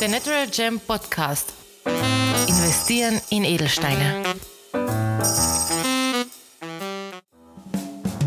Der 0.00 0.08
Natural 0.08 0.46
Gem 0.48 0.80
Podcast. 0.80 1.52
Investieren 2.48 3.20
in 3.28 3.44
Edelsteine. 3.44 4.22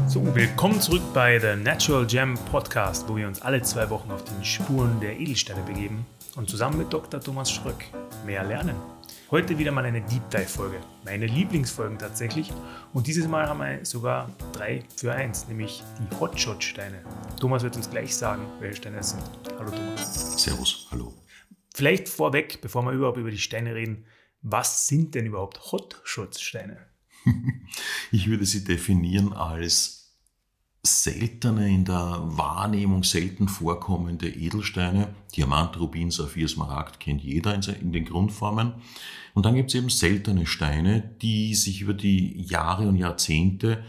So, 0.07 0.35
willkommen 0.35 0.79
zurück 0.79 1.01
bei 1.13 1.39
der 1.39 1.55
Natural 1.55 2.05
Gem 2.05 2.35
Podcast, 2.51 3.09
wo 3.09 3.15
wir 3.15 3.27
uns 3.27 3.41
alle 3.41 3.63
zwei 3.63 3.89
Wochen 3.89 4.11
auf 4.11 4.23
den 4.23 4.45
Spuren 4.45 4.99
der 4.99 5.20
Edelsteine 5.20 5.63
begeben 5.63 6.05
und 6.35 6.49
zusammen 6.49 6.77
mit 6.77 6.93
Dr. 6.93 7.20
Thomas 7.20 7.51
Schröck 7.51 7.85
mehr 8.23 8.43
lernen. 8.43 8.75
Heute 9.34 9.57
wieder 9.57 9.71
mal 9.71 9.84
eine 9.84 10.00
Deep 10.00 10.29
Dive 10.29 10.45
Folge, 10.45 10.79
meine 11.05 11.25
Lieblingsfolgen 11.25 11.97
tatsächlich. 11.97 12.54
Und 12.93 13.07
dieses 13.07 13.27
Mal 13.27 13.50
haben 13.50 13.61
wir 13.61 13.83
sogar 13.83 14.29
drei 14.52 14.83
für 14.95 15.11
eins, 15.11 15.47
nämlich 15.47 15.82
die 15.97 16.20
Hotshot 16.20 16.63
Steine. 16.63 17.02
Thomas 17.39 17.64
wird 17.64 17.75
uns 17.75 17.89
gleich 17.89 18.15
sagen, 18.15 18.46
welche 18.59 18.75
Steine 18.75 18.97
es 18.97 19.09
sind. 19.09 19.23
Hallo 19.57 19.71
Thomas. 19.71 20.39
Servus, 20.39 20.87
hallo. 20.92 21.15
Vielleicht 21.73 22.09
vorweg, 22.09 22.61
bevor 22.61 22.83
wir 22.83 22.92
überhaupt 22.92 23.18
über 23.18 23.32
die 23.32 23.39
Steine 23.39 23.73
reden, 23.73 24.06
was 24.43 24.86
sind 24.86 25.15
denn 25.15 25.25
überhaupt 25.25 25.71
Hotshot-Steine? 25.71 26.78
Ich 28.11 28.29
würde 28.29 28.45
sie 28.45 28.64
definieren 28.64 29.34
als 29.34 30.03
seltene, 30.86 31.69
in 31.69 31.86
der 31.86 32.22
Wahrnehmung 32.23 33.03
selten 33.03 33.47
vorkommende 33.47 34.28
Edelsteine. 34.28 35.16
Diamant, 35.36 35.80
Rubin, 35.80 36.11
Saphir, 36.11 36.47
Smaragd 36.47 37.00
kennt 37.00 37.23
jeder 37.23 37.56
in 37.56 37.94
den 37.94 38.03
Grundformen. 38.03 38.73
Und 39.33 39.45
dann 39.45 39.56
gibt 39.56 39.69
es 39.69 39.75
eben 39.75 39.89
seltene 39.89 40.45
Steine, 40.45 41.16
die 41.22 41.56
sich 41.56 41.81
über 41.81 41.94
die 41.94 42.42
Jahre 42.42 42.88
und 42.88 42.97
Jahrzehnte 42.97 43.83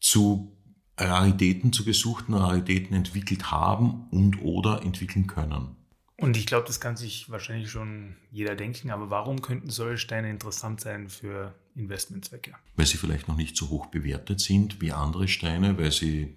zu 0.00 0.52
Raritäten, 0.98 1.72
zu 1.72 1.84
gesuchten 1.84 2.34
Raritäten 2.34 2.94
entwickelt 2.94 3.50
haben 3.50 4.08
und 4.10 4.42
oder 4.42 4.82
entwickeln 4.82 5.26
können. 5.26 5.77
Und 6.20 6.36
ich 6.36 6.46
glaube, 6.46 6.66
das 6.66 6.80
kann 6.80 6.96
sich 6.96 7.30
wahrscheinlich 7.30 7.70
schon 7.70 8.16
jeder 8.32 8.56
denken, 8.56 8.90
aber 8.90 9.08
warum 9.08 9.40
könnten 9.40 9.70
solche 9.70 9.98
Steine 9.98 10.28
interessant 10.30 10.80
sein 10.80 11.08
für 11.08 11.54
Investmentzwecke? 11.76 12.54
Weil 12.74 12.86
sie 12.86 12.98
vielleicht 12.98 13.28
noch 13.28 13.36
nicht 13.36 13.56
so 13.56 13.68
hoch 13.68 13.86
bewertet 13.86 14.40
sind 14.40 14.80
wie 14.80 14.90
andere 14.90 15.28
Steine, 15.28 15.78
weil 15.78 15.92
sie 15.92 16.36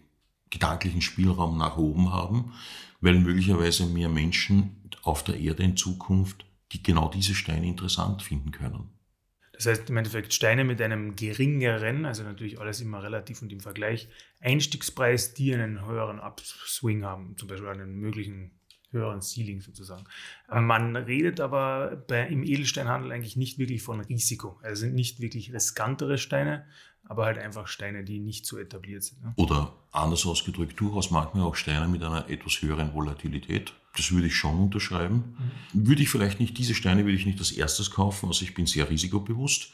gedanklichen 0.51 1.01
Spielraum 1.01 1.57
nach 1.57 1.77
oben 1.77 2.13
haben, 2.13 2.53
weil 2.99 3.19
möglicherweise 3.19 3.87
mehr 3.87 4.09
Menschen 4.09 4.89
auf 5.01 5.23
der 5.23 5.39
Erde 5.39 5.63
in 5.63 5.75
Zukunft 5.75 6.45
die 6.71 6.81
genau 6.81 7.09
diese 7.09 7.35
Steine 7.35 7.67
interessant 7.67 8.23
finden 8.23 8.51
können. 8.51 8.89
Das 9.53 9.65
heißt 9.65 9.89
im 9.89 9.97
Endeffekt 9.97 10.33
Steine 10.33 10.63
mit 10.63 10.81
einem 10.81 11.15
geringeren, 11.15 12.05
also 12.05 12.23
natürlich 12.23 12.59
alles 12.59 12.81
immer 12.81 13.03
relativ 13.03 13.41
und 13.41 13.51
im 13.51 13.59
Vergleich, 13.59 14.09
Einstiegspreis, 14.39 15.33
die 15.33 15.53
einen 15.53 15.85
höheren 15.85 16.19
Upswing 16.19 17.03
haben, 17.03 17.35
zum 17.37 17.47
Beispiel 17.47 17.67
einen 17.67 17.95
möglichen 17.99 18.51
höheren 18.91 19.21
Ceiling 19.21 19.61
sozusagen. 19.61 20.03
Man 20.49 20.95
redet 20.95 21.39
aber 21.39 22.03
bei, 22.07 22.27
im 22.27 22.43
Edelsteinhandel 22.43 23.11
eigentlich 23.11 23.37
nicht 23.37 23.57
wirklich 23.57 23.81
von 23.81 24.01
Risiko. 24.01 24.59
Also 24.63 24.81
sind 24.81 24.95
nicht 24.95 25.21
wirklich 25.21 25.53
riskantere 25.53 26.17
Steine, 26.17 26.65
aber 27.05 27.25
halt 27.25 27.37
einfach 27.37 27.67
Steine, 27.67 28.03
die 28.03 28.19
nicht 28.19 28.45
so 28.45 28.57
etabliert 28.57 29.03
sind. 29.03 29.23
Ne? 29.23 29.33
Oder 29.37 29.73
anders 29.91 30.25
ausgedrückt, 30.25 30.79
durchaus 30.79 31.11
manchmal 31.11 31.43
auch 31.43 31.55
Steine 31.55 31.87
mit 31.87 32.03
einer 32.03 32.29
etwas 32.29 32.61
höheren 32.61 32.93
Volatilität. 32.93 33.73
Das 33.95 34.11
würde 34.11 34.27
ich 34.27 34.35
schon 34.35 34.57
unterschreiben. 34.57 35.35
Mhm. 35.73 35.87
Würde 35.87 36.03
ich 36.03 36.09
vielleicht 36.09 36.39
nicht, 36.39 36.57
diese 36.57 36.75
Steine 36.75 37.03
würde 37.03 37.17
ich 37.17 37.25
nicht 37.25 37.39
als 37.39 37.51
erstes 37.51 37.91
kaufen, 37.91 38.27
also 38.27 38.43
ich 38.43 38.53
bin 38.53 38.65
sehr 38.65 38.89
risikobewusst. 38.89 39.71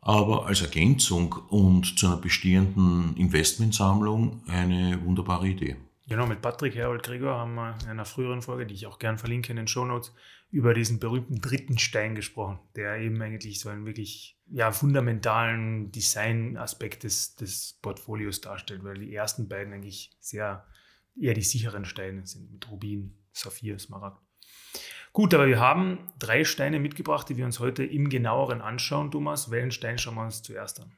Aber 0.00 0.46
als 0.46 0.62
Ergänzung 0.62 1.32
und 1.48 1.98
zu 1.98 2.06
einer 2.06 2.18
bestehenden 2.18 3.16
Investmentsammlung 3.16 4.42
eine 4.46 5.04
wunderbare 5.04 5.48
Idee. 5.48 5.76
Genau, 6.08 6.26
mit 6.26 6.40
Patrick 6.40 6.74
Herold 6.74 7.02
Gregor 7.02 7.34
haben 7.34 7.54
wir 7.54 7.76
in 7.82 7.90
einer 7.90 8.06
früheren 8.06 8.40
Folge, 8.40 8.66
die 8.66 8.74
ich 8.74 8.86
auch 8.86 8.98
gern 8.98 9.18
verlinke 9.18 9.50
in 9.50 9.56
den 9.56 9.68
Show 9.68 9.84
Notes, 9.84 10.14
über 10.50 10.72
diesen 10.72 10.98
berühmten 10.98 11.42
dritten 11.42 11.76
Stein 11.76 12.14
gesprochen, 12.14 12.58
der 12.76 12.96
eben 12.96 13.20
eigentlich 13.20 13.60
so 13.60 13.68
einen 13.68 13.84
wirklich 13.84 14.40
ja, 14.46 14.72
fundamentalen 14.72 15.92
Design-Aspekt 15.92 17.04
des, 17.04 17.36
des 17.36 17.78
Portfolios 17.82 18.40
darstellt, 18.40 18.84
weil 18.84 18.98
die 18.98 19.14
ersten 19.14 19.48
beiden 19.48 19.74
eigentlich 19.74 20.10
sehr 20.18 20.66
eher 21.20 21.34
die 21.34 21.42
sicheren 21.42 21.84
Steine 21.84 22.24
sind, 22.24 22.50
mit 22.50 22.70
Rubin, 22.70 23.14
Saphir, 23.32 23.78
Smaragd. 23.78 24.22
Gut, 25.12 25.34
aber 25.34 25.46
wir 25.46 25.60
haben 25.60 26.10
drei 26.18 26.44
Steine 26.44 26.80
mitgebracht, 26.80 27.28
die 27.28 27.36
wir 27.36 27.44
uns 27.44 27.60
heute 27.60 27.84
im 27.84 28.08
genaueren 28.08 28.62
anschauen. 28.62 29.10
Thomas, 29.10 29.50
welchen 29.50 29.72
Stein 29.72 29.98
schauen 29.98 30.14
wir 30.14 30.24
uns 30.24 30.42
zuerst 30.42 30.80
an? 30.80 30.90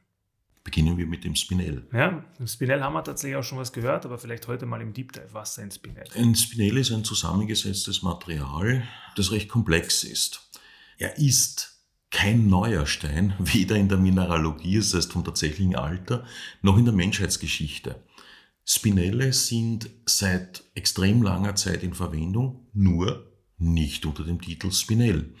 Beginnen 0.63 0.97
wir 0.97 1.07
mit 1.07 1.23
dem 1.23 1.35
Spinell. 1.35 1.87
Ja, 1.91 2.23
im 2.37 2.47
Spinell 2.47 2.81
haben 2.81 2.93
wir 2.93 3.03
tatsächlich 3.03 3.35
auch 3.35 3.43
schon 3.43 3.57
was 3.57 3.73
gehört, 3.73 4.05
aber 4.05 4.19
vielleicht 4.19 4.47
heute 4.47 4.65
mal 4.65 4.81
im 4.81 4.93
Deep 4.93 5.11
Dive. 5.11 5.29
Was 5.31 5.51
ist 5.51 5.59
ein 5.59 5.71
Spinell? 5.71 6.05
Ein 6.15 6.35
Spinell 6.35 6.77
ist 6.77 6.91
ein 6.91 7.03
zusammengesetztes 7.03 8.03
Material, 8.03 8.83
das 9.15 9.31
recht 9.31 9.49
komplex 9.49 10.03
ist. 10.03 10.51
Er 10.97 11.17
ist 11.17 11.71
kein 12.11 12.47
neuer 12.47 12.85
Stein, 12.85 13.33
weder 13.39 13.75
in 13.75 13.89
der 13.89 13.97
Mineralogie, 13.97 14.77
das 14.77 14.93
heißt 14.93 15.13
vom 15.13 15.23
tatsächlichen 15.23 15.75
Alter, 15.75 16.25
noch 16.61 16.77
in 16.77 16.85
der 16.85 16.93
Menschheitsgeschichte. 16.93 18.03
Spinelle 18.63 19.33
sind 19.33 19.89
seit 20.05 20.63
extrem 20.75 21.23
langer 21.23 21.55
Zeit 21.55 21.81
in 21.83 21.95
Verwendung, 21.95 22.67
nur 22.73 23.31
nicht 23.57 24.05
unter 24.05 24.23
dem 24.23 24.39
Titel 24.39 24.71
Spinell. 24.71 25.33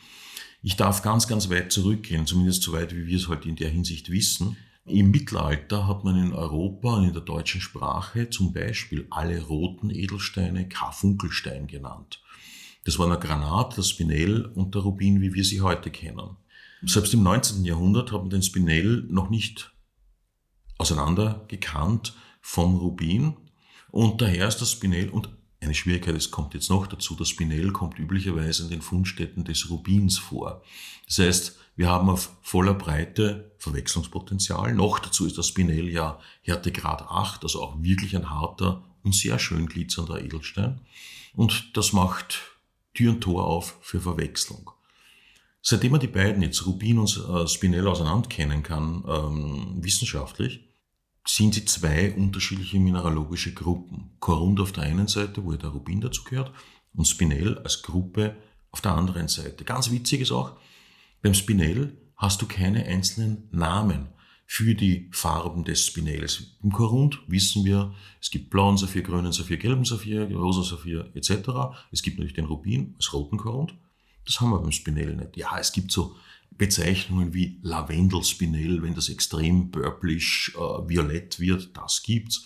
Ich 0.63 0.75
darf 0.75 1.01
ganz, 1.01 1.27
ganz 1.27 1.49
weit 1.49 1.71
zurückgehen, 1.71 2.25
zumindest 2.25 2.63
so 2.63 2.73
weit, 2.73 2.95
wie 2.95 3.07
wir 3.07 3.17
es 3.17 3.27
heute 3.27 3.49
in 3.49 3.55
der 3.55 3.69
Hinsicht 3.69 4.11
wissen. 4.11 4.57
Im 4.91 5.11
Mittelalter 5.11 5.87
hat 5.87 6.03
man 6.03 6.17
in 6.17 6.33
Europa 6.33 6.97
und 6.97 7.05
in 7.05 7.13
der 7.13 7.21
deutschen 7.21 7.61
Sprache 7.61 8.29
zum 8.29 8.51
Beispiel 8.51 9.07
alle 9.09 9.41
roten 9.41 9.89
Edelsteine 9.89 10.67
Karfunkelstein 10.67 11.67
genannt. 11.67 12.21
Das 12.83 12.99
war 12.99 13.07
der 13.07 13.17
Granat, 13.17 13.77
das 13.77 13.89
Spinell 13.89 14.45
und 14.45 14.75
der 14.75 14.81
Rubin, 14.81 15.21
wie 15.21 15.33
wir 15.33 15.45
sie 15.45 15.61
heute 15.61 15.91
kennen. 15.91 16.35
Selbst 16.83 17.13
im 17.13 17.23
19. 17.23 17.63
Jahrhundert 17.63 18.11
hat 18.11 18.21
man 18.21 18.29
den 18.29 18.43
Spinell 18.43 19.05
noch 19.07 19.29
nicht 19.29 19.71
auseinander 20.77 21.45
gekannt 21.47 22.13
vom 22.41 22.75
Rubin. 22.75 23.37
Und 23.91 24.21
daher 24.21 24.47
ist 24.47 24.57
das 24.57 24.71
Spinell, 24.71 25.09
und 25.09 25.29
eine 25.61 25.75
Schwierigkeit, 25.75 26.15
es 26.15 26.31
kommt 26.31 26.53
jetzt 26.53 26.69
noch 26.69 26.87
dazu, 26.87 27.15
das 27.15 27.29
Spinell 27.29 27.71
kommt 27.71 27.99
üblicherweise 27.99 28.63
in 28.63 28.69
den 28.69 28.81
Fundstätten 28.81 29.43
des 29.43 29.69
Rubins 29.69 30.17
vor. 30.17 30.63
Das 31.05 31.19
heißt, 31.19 31.57
wir 31.75 31.87
haben 31.87 32.09
auf 32.09 32.31
voller 32.41 32.73
Breite 32.73 33.51
Verwechslungspotenzial. 33.57 34.73
Noch 34.73 34.99
dazu 34.99 35.25
ist 35.25 35.37
das 35.37 35.47
Spinell 35.47 35.87
ja 35.87 36.19
Härtegrad 36.41 37.03
8, 37.03 37.43
also 37.43 37.61
auch 37.61 37.81
wirklich 37.81 38.15
ein 38.15 38.29
harter 38.29 38.83
und 39.03 39.15
sehr 39.15 39.39
schön 39.39 39.67
glitzernder 39.67 40.21
Edelstein. 40.21 40.81
Und 41.33 41.77
das 41.77 41.93
macht 41.93 42.39
Tür 42.93 43.11
und 43.11 43.21
Tor 43.21 43.45
auf 43.45 43.77
für 43.81 44.01
Verwechslung. 44.01 44.71
Seitdem 45.61 45.91
man 45.91 46.01
die 46.01 46.07
beiden 46.07 46.41
jetzt 46.41 46.65
Rubin 46.65 46.97
und 46.97 47.23
äh, 47.29 47.47
Spinell 47.47 47.87
auseinander 47.87 48.27
kennen 48.27 48.63
kann, 48.63 49.03
ähm, 49.07 49.77
wissenschaftlich, 49.77 50.70
sind 51.35 51.53
sie 51.53 51.63
zwei 51.63 52.11
unterschiedliche 52.11 52.79
mineralogische 52.79 53.53
Gruppen. 53.53 54.11
Korund 54.19 54.59
auf 54.59 54.73
der 54.73 54.83
einen 54.83 55.07
Seite, 55.07 55.43
wo 55.45 55.53
ja 55.53 55.57
der 55.57 55.69
Rubin 55.69 56.01
dazu 56.01 56.23
gehört, 56.25 56.51
und 56.93 57.07
Spinell 57.07 57.57
als 57.59 57.83
Gruppe 57.83 58.35
auf 58.71 58.81
der 58.81 58.93
anderen 58.93 59.29
Seite. 59.29 59.63
Ganz 59.63 59.91
witzig 59.91 60.21
ist 60.21 60.31
auch, 60.31 60.57
beim 61.21 61.33
Spinell 61.33 61.97
hast 62.17 62.41
du 62.41 62.47
keine 62.47 62.85
einzelnen 62.85 63.47
Namen 63.51 64.09
für 64.45 64.75
die 64.75 65.09
Farben 65.13 65.63
des 65.63 65.85
Spinells. 65.85 66.57
Im 66.61 66.73
Korund 66.73 67.19
wissen 67.27 67.63
wir, 67.63 67.95
es 68.19 68.29
gibt 68.29 68.49
blauen 68.49 68.77
Saphir, 68.77 69.01
grünen 69.01 69.31
Saphir, 69.31 69.55
gelben 69.55 69.85
Saphir, 69.85 70.29
rosa 70.35 70.63
Saphir 70.63 71.09
etc. 71.15 71.77
Es 71.91 72.01
gibt 72.01 72.17
natürlich 72.17 72.35
den 72.35 72.45
Rubin 72.45 72.93
als 72.97 73.13
roten 73.13 73.37
Korund. 73.37 73.73
Das 74.25 74.41
haben 74.41 74.49
wir 74.49 74.59
beim 74.59 74.73
Spinell 74.73 75.15
nicht. 75.15 75.37
Ja, 75.37 75.57
es 75.57 75.71
gibt 75.71 75.93
so 75.93 76.17
Bezeichnungen 76.61 77.33
wie 77.33 77.57
Lavendelspinell, 77.63 78.83
wenn 78.83 78.93
das 78.93 79.09
extrem 79.09 79.71
purplish, 79.71 80.53
äh, 80.55 80.59
violett 80.59 81.39
wird, 81.39 81.75
das 81.75 82.03
gibt's. 82.03 82.45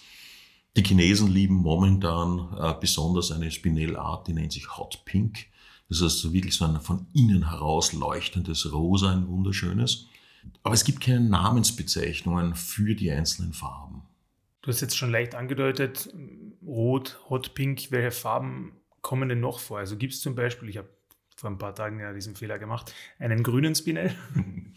Die 0.78 0.84
Chinesen 0.84 1.28
lieben 1.30 1.56
momentan 1.56 2.48
äh, 2.58 2.74
besonders 2.80 3.34
eine 3.34 3.52
Spinellart, 3.52 4.26
die 4.26 4.34
nennt 4.34 4.54
sich 4.54 4.78
Hot 4.78 5.04
Pink. 5.04 5.48
Das 5.90 6.02
heißt 6.02 6.32
wirklich 6.32 6.56
so 6.56 6.64
ein 6.64 6.80
von 6.80 7.08
innen 7.14 7.50
heraus 7.50 7.92
leuchtendes 7.92 8.72
Rosa, 8.72 9.12
ein 9.12 9.28
wunderschönes. 9.28 10.08
Aber 10.64 10.76
es 10.76 10.86
gibt 10.86 11.02
keine 11.02 11.20
Namensbezeichnungen 11.20 12.56
für 12.56 12.96
die 12.96 13.12
einzelnen 13.12 13.52
Farben. 13.52 14.04
Du 14.62 14.70
hast 14.70 14.80
jetzt 14.80 14.96
schon 14.96 15.12
leicht 15.12 15.36
angedeutet, 15.36 16.08
Rot, 16.66 17.20
Hot 17.30 17.54
Pink, 17.54 17.88
welche 17.92 18.12
Farben 18.12 18.78
kommen 19.02 19.28
denn 19.28 19.42
noch 19.42 19.60
vor? 19.60 19.80
Also 19.80 19.98
gibt 19.98 20.14
es 20.14 20.22
zum 20.22 20.36
Beispiel, 20.36 20.70
ich 20.70 20.78
habe 20.78 20.95
vor 21.36 21.50
ein 21.50 21.58
paar 21.58 21.76
Tagen 21.76 22.00
ja 22.00 22.14
diesen 22.14 22.36
Fehler 22.36 22.60
gemacht, 22.60 22.94
einen 23.20 23.44
grünen 23.44 23.76
Spinell? 23.76 24.16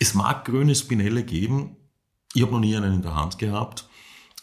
Es 0.00 0.14
mag 0.14 0.44
grüne 0.44 0.76
Spinelle 0.76 1.24
geben. 1.24 1.76
Ich 2.32 2.42
habe 2.42 2.52
noch 2.52 2.60
nie 2.60 2.76
einen 2.76 2.94
in 2.94 3.02
der 3.02 3.16
Hand 3.16 3.36
gehabt. 3.36 3.88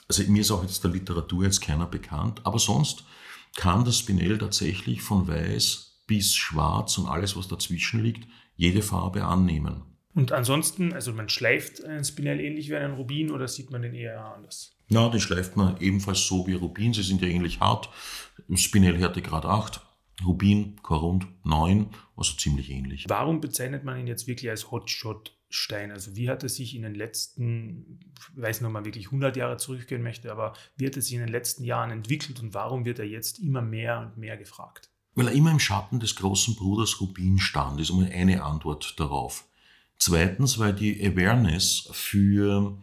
Also 0.09 0.23
mir 0.29 0.41
ist 0.41 0.51
auch 0.51 0.61
jetzt 0.63 0.83
der 0.83 0.91
Literatur 0.91 1.45
jetzt 1.45 1.61
keiner 1.61 1.85
bekannt. 1.85 2.41
Aber 2.43 2.59
sonst 2.59 3.05
kann 3.55 3.85
das 3.85 3.99
Spinell 3.99 4.37
tatsächlich 4.37 5.01
von 5.01 5.29
weiß 5.29 6.03
bis 6.07 6.35
schwarz 6.35 6.97
und 6.97 7.07
alles, 7.07 7.37
was 7.37 7.47
dazwischen 7.47 8.03
liegt, 8.03 8.27
jede 8.57 8.81
Farbe 8.81 9.23
annehmen. 9.23 9.83
Und 10.13 10.31
ansonsten, 10.31 10.93
also 10.93 11.13
man 11.13 11.29
schleift 11.29 11.83
einen 11.83 12.03
Spinell 12.03 12.39
ähnlich 12.39 12.69
wie 12.69 12.75
einen 12.75 12.93
Rubin 12.93 13.31
oder 13.31 13.47
sieht 13.47 13.71
man 13.71 13.81
den 13.81 13.93
eher 13.93 14.33
anders? 14.33 14.75
Ja, 14.87 15.09
den 15.09 15.19
schleift 15.19 15.57
man 15.57 15.77
ebenfalls 15.81 16.25
so 16.25 16.45
wie 16.47 16.53
Rubin. 16.53 16.93
Sie 16.93 17.03
sind 17.03 17.21
ja 17.21 17.27
ähnlich 17.27 17.59
hart. 17.59 17.89
Spinell 18.55 18.97
Härtegrad 18.97 19.45
8, 19.45 19.81
Rubin 20.23 20.81
Korund 20.81 21.27
9, 21.43 21.87
also 22.15 22.35
ziemlich 22.35 22.69
ähnlich. 22.69 23.05
Warum 23.07 23.41
bezeichnet 23.41 23.83
man 23.83 23.99
ihn 23.99 24.07
jetzt 24.07 24.27
wirklich 24.27 24.49
als 24.49 24.71
Hotshot-Stein? 24.71 25.91
Also 25.91 26.15
wie 26.15 26.29
hat 26.29 26.43
er 26.43 26.49
sich 26.49 26.75
in 26.75 26.83
den 26.83 26.95
letzten, 26.95 27.99
ich 28.35 28.41
weiß 28.41 28.61
nicht, 28.61 28.67
ob 28.67 28.73
man 28.73 28.85
wirklich 28.85 29.07
100 29.07 29.35
Jahre 29.35 29.57
zurückgehen 29.57 30.03
möchte, 30.03 30.31
aber 30.31 30.53
wie 30.77 30.87
hat 30.87 30.95
er 30.95 31.01
sich 31.01 31.13
in 31.13 31.19
den 31.19 31.29
letzten 31.29 31.63
Jahren 31.63 31.91
entwickelt 31.91 32.39
und 32.39 32.53
warum 32.53 32.85
wird 32.85 32.99
er 32.99 33.07
jetzt 33.07 33.39
immer 33.39 33.61
mehr 33.61 33.99
und 33.99 34.17
mehr 34.17 34.37
gefragt? 34.37 34.89
Weil 35.15 35.27
er 35.27 35.33
immer 35.33 35.51
im 35.51 35.59
Schatten 35.59 35.99
des 35.99 36.15
großen 36.15 36.55
Bruders 36.55 36.99
Rubin 36.99 37.39
stand, 37.39 37.79
ist 37.79 37.91
einmal 37.91 38.11
eine 38.11 38.43
Antwort 38.43 38.99
darauf. 38.99 39.45
Zweitens, 39.97 40.59
weil 40.59 40.73
die 40.73 41.05
Awareness 41.05 41.89
für 41.93 42.77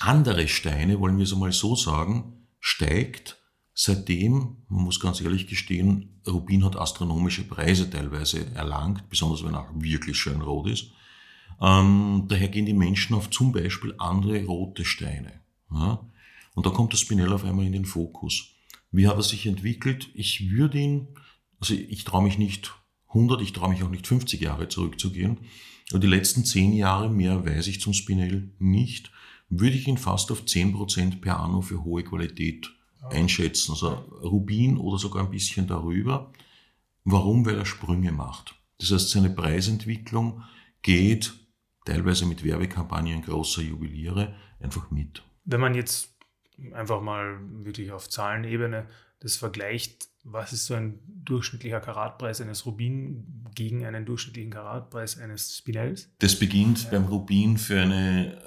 andere 0.00 0.48
Steine, 0.48 0.98
wollen 1.00 1.16
wir 1.16 1.24
es 1.24 1.32
einmal 1.32 1.52
so 1.52 1.76
sagen, 1.76 2.48
steigt, 2.58 3.38
seitdem, 3.78 4.56
man 4.68 4.84
muss 4.84 4.98
ganz 4.98 5.20
ehrlich 5.20 5.46
gestehen, 5.46 6.18
Rubin 6.26 6.64
hat 6.64 6.76
astronomische 6.76 7.44
Preise 7.44 7.88
teilweise 7.88 8.50
erlangt, 8.54 9.08
besonders 9.10 9.44
wenn 9.44 9.54
er 9.54 9.70
wirklich 9.74 10.16
schön 10.16 10.40
rot 10.40 10.68
ist. 10.68 10.90
Ähm, 11.60 12.24
daher 12.26 12.48
gehen 12.48 12.66
die 12.66 12.72
Menschen 12.72 13.14
auf 13.14 13.30
zum 13.30 13.52
Beispiel 13.52 13.94
andere 13.98 14.44
rote 14.44 14.84
Steine. 14.84 15.40
Ja? 15.70 16.00
Und 16.54 16.66
da 16.66 16.70
kommt 16.70 16.94
das 16.94 17.00
Spinell 17.00 17.32
auf 17.32 17.44
einmal 17.44 17.66
in 17.66 17.72
den 17.72 17.84
Fokus. 17.84 18.48
Wie 18.90 19.06
hat 19.06 19.16
er 19.16 19.22
sich 19.22 19.46
entwickelt? 19.46 20.08
Ich 20.14 20.50
würde 20.50 20.78
ihn, 20.78 21.08
also 21.60 21.74
ich 21.74 22.04
traue 22.04 22.24
mich 22.24 22.38
nicht 22.38 22.74
100, 23.08 23.42
ich 23.42 23.52
traue 23.52 23.68
mich 23.68 23.82
auch 23.82 23.90
nicht 23.90 24.06
50 24.06 24.40
Jahre 24.40 24.68
zurückzugehen. 24.68 25.38
Aber 25.90 26.00
die 26.00 26.06
letzten 26.06 26.44
10 26.44 26.72
Jahre 26.72 27.10
mehr 27.10 27.44
weiß 27.44 27.66
ich 27.66 27.80
zum 27.80 27.92
Spinell 27.92 28.50
nicht 28.58 29.12
würde 29.48 29.76
ich 29.76 29.86
ihn 29.86 29.98
fast 29.98 30.32
auf 30.32 30.42
10% 30.42 31.20
per 31.20 31.38
anno 31.38 31.60
für 31.60 31.84
hohe 31.84 32.02
Qualität 32.02 32.72
einschätzen. 33.10 33.72
Also 33.72 33.90
Rubin 34.22 34.78
oder 34.78 34.98
sogar 34.98 35.24
ein 35.24 35.30
bisschen 35.30 35.66
darüber. 35.66 36.32
Warum? 37.04 37.46
Weil 37.46 37.58
er 37.58 37.66
Sprünge 37.66 38.12
macht. 38.12 38.54
Das 38.78 38.90
heißt, 38.90 39.10
seine 39.10 39.30
Preisentwicklung 39.30 40.42
geht 40.82 41.34
teilweise 41.84 42.26
mit 42.26 42.44
Werbekampagnen 42.44 43.22
großer 43.22 43.62
Juweliere 43.62 44.34
einfach 44.60 44.90
mit. 44.90 45.22
Wenn 45.44 45.60
man 45.60 45.74
jetzt 45.74 46.14
einfach 46.72 47.00
mal 47.00 47.38
wirklich 47.64 47.92
auf 47.92 48.08
Zahlenebene 48.08 48.88
das 49.20 49.36
vergleicht, 49.36 50.08
was 50.28 50.52
ist 50.52 50.66
so 50.66 50.74
ein 50.74 50.98
durchschnittlicher 51.24 51.80
Karatpreis 51.80 52.40
eines 52.40 52.66
Rubin 52.66 53.24
gegen 53.54 53.86
einen 53.86 54.04
durchschnittlichen 54.04 54.50
Karatpreis 54.50 55.18
eines 55.18 55.56
Spinells? 55.56 56.10
Das 56.18 56.36
beginnt 56.36 56.84
ja. 56.84 56.90
beim 56.90 57.06
Rubin 57.06 57.58
für 57.58 57.80
eine 57.80 58.34
äh, 58.34 58.38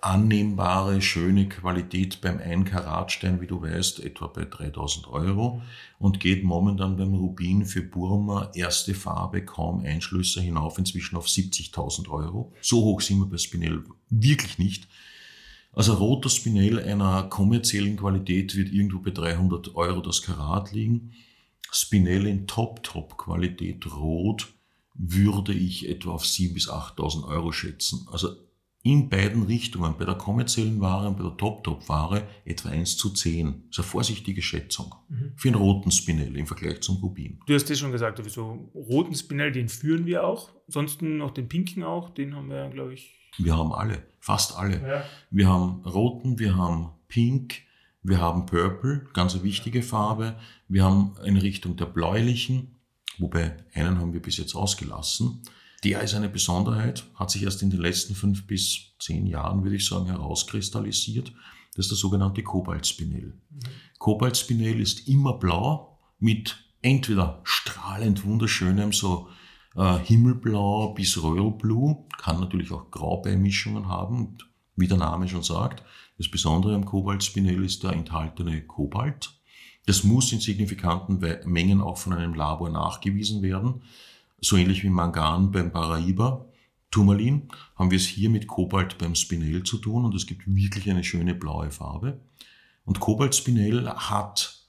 annehmbare, 0.00 1.02
schöne 1.02 1.48
Qualität 1.48 2.20
beim 2.20 2.38
1 2.38 2.70
Karatstein, 2.70 3.40
wie 3.40 3.46
du 3.46 3.62
weißt, 3.62 4.00
etwa 4.00 4.28
bei 4.28 4.44
3000 4.44 5.08
Euro 5.08 5.60
und 5.98 6.20
geht 6.20 6.44
momentan 6.44 6.96
beim 6.96 7.14
Rubin 7.14 7.64
für 7.66 7.82
Burma 7.82 8.50
erste 8.54 8.94
Farbe 8.94 9.44
kaum 9.44 9.84
Einschlüsse 9.84 10.40
hinauf, 10.40 10.78
inzwischen 10.78 11.16
auf 11.16 11.26
70.000 11.26 12.08
Euro. 12.10 12.52
So 12.60 12.82
hoch 12.82 13.00
sind 13.00 13.18
wir 13.18 13.26
bei 13.26 13.38
Spinell 13.38 13.82
wirklich 14.08 14.58
nicht. 14.58 14.88
Also 15.74 15.94
roter 15.94 16.28
Spinell 16.28 16.78
einer 16.78 17.24
kommerziellen 17.24 17.96
Qualität 17.96 18.56
wird 18.56 18.72
irgendwo 18.72 19.00
bei 19.00 19.10
300 19.10 19.74
Euro 19.74 20.00
das 20.00 20.22
Karat 20.22 20.72
liegen. 20.72 21.12
Spinell 21.70 22.26
in 22.26 22.46
Top-Top-Qualität 22.46 23.84
rot 23.94 24.54
würde 24.94 25.52
ich 25.52 25.88
etwa 25.88 26.12
auf 26.12 26.22
7.000 26.22 26.54
bis 26.54 26.70
8.000 26.70 27.26
Euro 27.26 27.50
schätzen. 27.50 28.06
Also 28.10 28.36
in 28.84 29.08
beiden 29.08 29.44
Richtungen, 29.44 29.96
bei 29.98 30.04
der 30.04 30.14
kommerziellen 30.14 30.78
Ware 30.80 31.08
und 31.08 31.16
bei 31.16 31.22
der 31.22 31.36
Top-Top-Ware 31.38 32.28
etwa 32.44 32.68
1 32.68 32.98
zu 32.98 33.10
10. 33.10 33.46
Das 33.46 33.54
ist 33.70 33.78
eine 33.78 33.88
vorsichtige 33.88 34.42
Schätzung 34.42 34.94
mhm. 35.08 35.32
für 35.36 35.48
einen 35.48 35.56
roten 35.56 35.90
Spinell 35.90 36.36
im 36.36 36.46
Vergleich 36.46 36.82
zum 36.82 36.96
Rubin. 36.96 37.40
Du 37.46 37.54
hast 37.54 37.68
das 37.70 37.78
schon 37.78 37.92
gesagt, 37.92 38.20
also 38.20 38.70
roten 38.74 39.14
Spinell, 39.14 39.52
den 39.52 39.70
führen 39.70 40.04
wir 40.04 40.24
auch. 40.24 40.50
Ansonsten 40.66 41.16
noch 41.16 41.30
den 41.30 41.48
pinken 41.48 41.82
auch, 41.82 42.10
den 42.10 42.36
haben 42.36 42.50
wir, 42.50 42.68
glaube 42.68 42.92
ich, 42.92 43.23
wir 43.38 43.56
haben 43.56 43.72
alle, 43.72 44.02
fast 44.20 44.56
alle. 44.56 44.80
Ja. 44.86 45.04
Wir 45.30 45.48
haben 45.48 45.82
roten, 45.84 46.38
wir 46.38 46.56
haben 46.56 46.90
pink, 47.08 47.62
wir 48.02 48.18
haben 48.18 48.46
purple, 48.46 49.06
ganz 49.12 49.34
eine 49.34 49.44
wichtige 49.44 49.82
Farbe. 49.82 50.36
Wir 50.68 50.84
haben 50.84 51.16
in 51.24 51.36
Richtung 51.36 51.76
der 51.76 51.86
bläulichen, 51.86 52.76
wobei 53.18 53.56
einen 53.72 53.98
haben 53.98 54.12
wir 54.12 54.20
bis 54.20 54.36
jetzt 54.36 54.54
ausgelassen. 54.54 55.42
Der 55.84 56.02
ist 56.02 56.14
eine 56.14 56.28
Besonderheit, 56.28 57.04
hat 57.14 57.30
sich 57.30 57.42
erst 57.42 57.62
in 57.62 57.70
den 57.70 57.80
letzten 57.80 58.14
fünf 58.14 58.46
bis 58.46 58.94
zehn 58.98 59.26
Jahren, 59.26 59.62
würde 59.62 59.76
ich 59.76 59.86
sagen, 59.86 60.06
herauskristallisiert. 60.06 61.32
Das 61.74 61.86
ist 61.86 61.90
der 61.90 61.98
sogenannte 61.98 62.42
Kobaltspinell. 62.42 63.34
Mhm. 63.50 63.60
Kobaltspinell 63.98 64.80
ist 64.80 65.08
immer 65.08 65.34
blau 65.34 65.98
mit 66.18 66.56
entweder 66.82 67.40
strahlend 67.44 68.24
wunderschönem, 68.24 68.92
so 68.92 69.28
äh, 69.76 69.98
Himmelblau 69.98 70.94
bis 70.94 71.22
Royal 71.22 71.50
Blue, 71.50 72.04
kann 72.18 72.40
natürlich 72.40 72.72
auch 72.72 72.90
Graubeimischungen 72.90 73.88
haben. 73.88 74.38
Wie 74.76 74.88
der 74.88 74.96
Name 74.98 75.28
schon 75.28 75.42
sagt, 75.42 75.84
das 76.18 76.28
Besondere 76.28 76.74
am 76.74 76.84
Kobaltspinell 76.84 77.64
ist 77.64 77.82
der 77.82 77.92
enthaltene 77.92 78.62
Kobalt. 78.62 79.32
Das 79.86 80.04
muss 80.04 80.32
in 80.32 80.40
signifikanten 80.40 81.20
Mengen 81.44 81.80
auch 81.80 81.98
von 81.98 82.12
einem 82.12 82.34
Labor 82.34 82.70
nachgewiesen 82.70 83.42
werden. 83.42 83.82
So 84.40 84.56
ähnlich 84.56 84.82
wie 84.82 84.90
Mangan 84.90 85.50
beim 85.50 85.70
Paraiba. 85.70 86.46
Turmalin 86.90 87.48
haben 87.76 87.90
wir 87.90 87.98
es 87.98 88.06
hier 88.06 88.30
mit 88.30 88.46
Kobalt 88.46 88.98
beim 88.98 89.14
Spinell 89.14 89.64
zu 89.64 89.78
tun 89.78 90.04
und 90.04 90.14
es 90.14 90.26
gibt 90.26 90.42
wirklich 90.46 90.88
eine 90.90 91.04
schöne 91.04 91.34
blaue 91.34 91.70
Farbe. 91.70 92.20
Und 92.84 93.00
Kobaltspinell 93.00 93.88
hat 93.88 94.63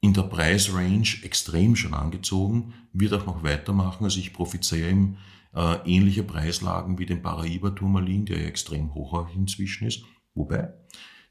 in 0.00 0.14
der 0.14 0.22
Preisrange 0.22 1.22
extrem 1.22 1.74
schon 1.76 1.94
angezogen, 1.94 2.74
wird 2.92 3.12
auch 3.12 3.26
noch 3.26 3.42
weitermachen. 3.42 4.04
Also 4.04 4.20
ich 4.20 4.32
prophezeie 4.32 4.90
ihm 4.90 5.16
äh, 5.54 5.76
ähnliche 5.84 6.22
Preislagen 6.22 6.98
wie 6.98 7.06
den 7.06 7.22
Paraiba 7.22 7.70
Turmalin, 7.70 8.26
der 8.26 8.40
ja 8.40 8.46
extrem 8.46 8.94
hoch 8.94 9.14
auch 9.14 9.34
inzwischen 9.34 9.88
ist. 9.88 10.04
Wobei 10.34 10.72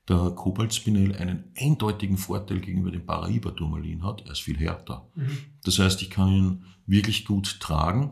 der 0.08 0.32
Kobaltspinell 0.32 1.16
einen 1.16 1.52
eindeutigen 1.58 2.18
Vorteil 2.18 2.60
gegenüber 2.60 2.92
dem 2.92 3.06
Paraiba 3.06 3.52
Turmalin 3.52 4.04
hat. 4.04 4.22
Er 4.26 4.32
ist 4.32 4.42
viel 4.42 4.58
härter. 4.58 5.10
Mhm. 5.16 5.38
Das 5.64 5.80
heißt, 5.80 6.02
ich 6.02 6.10
kann 6.10 6.30
ihn 6.30 6.66
wirklich 6.86 7.26
gut 7.26 7.60
tragen. 7.60 8.12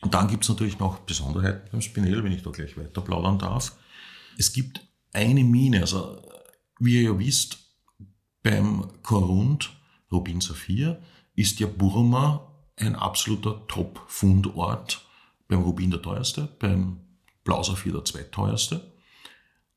Und 0.00 0.14
dann 0.14 0.28
gibt 0.28 0.44
es 0.44 0.48
natürlich 0.48 0.78
noch 0.78 0.98
Besonderheiten 1.00 1.68
beim 1.72 1.80
Spinell, 1.80 2.22
wenn 2.22 2.32
ich 2.32 2.42
da 2.42 2.50
gleich 2.50 2.76
weiter 2.76 3.00
plaudern 3.00 3.38
darf. 3.38 3.76
Es 4.36 4.52
gibt 4.52 4.86
eine 5.12 5.44
Mine, 5.44 5.80
also 5.80 6.20
wie 6.78 6.96
ihr 6.96 7.02
ja 7.02 7.18
wisst, 7.18 7.58
beim 8.42 8.84
Korund 9.02 9.72
Rubin 10.14 10.40
Saphir 10.40 11.02
ist 11.34 11.60
ja 11.60 11.66
Burma 11.66 12.50
ein 12.76 12.96
absoluter 12.96 13.66
Top-Fundort. 13.68 15.06
Beim 15.48 15.62
Rubin 15.62 15.90
der 15.90 16.00
teuerste, 16.00 16.48
beim 16.58 17.00
Blau 17.44 17.62
Saphir 17.62 17.92
der 17.92 18.04
zweitteuerste. 18.04 18.92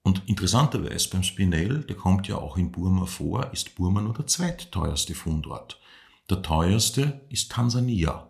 Und 0.02 0.22
interessanterweise 0.28 1.10
beim 1.10 1.24
Spinell, 1.24 1.84
der 1.84 1.98
kommt 1.98 2.30
ja 2.30 2.38
auch 2.38 2.56
in 2.56 2.72
Burma 2.72 3.06
vor, 3.06 3.52
ist 3.52 3.76
Burma 3.76 4.02
nur 4.02 4.14
der 4.14 4.28
zweitteuerste 4.28 5.14
Fundort. 5.14 5.82
Der 6.30 6.42
teuerste 6.42 7.22
ist 7.30 7.52
Tansania. 7.52 8.30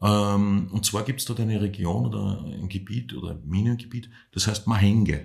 Mhm. 0.00 0.68
und 0.72 0.84
zwar 0.84 1.04
gibt 1.04 1.20
es 1.20 1.26
dort 1.26 1.40
eine 1.40 1.60
Region 1.60 2.06
oder 2.06 2.44
ein 2.44 2.68
Gebiet 2.68 3.14
oder 3.14 3.30
ein 3.30 3.48
Minengebiet, 3.48 4.10
das 4.32 4.46
heißt 4.46 4.66
Mahenge. 4.66 5.24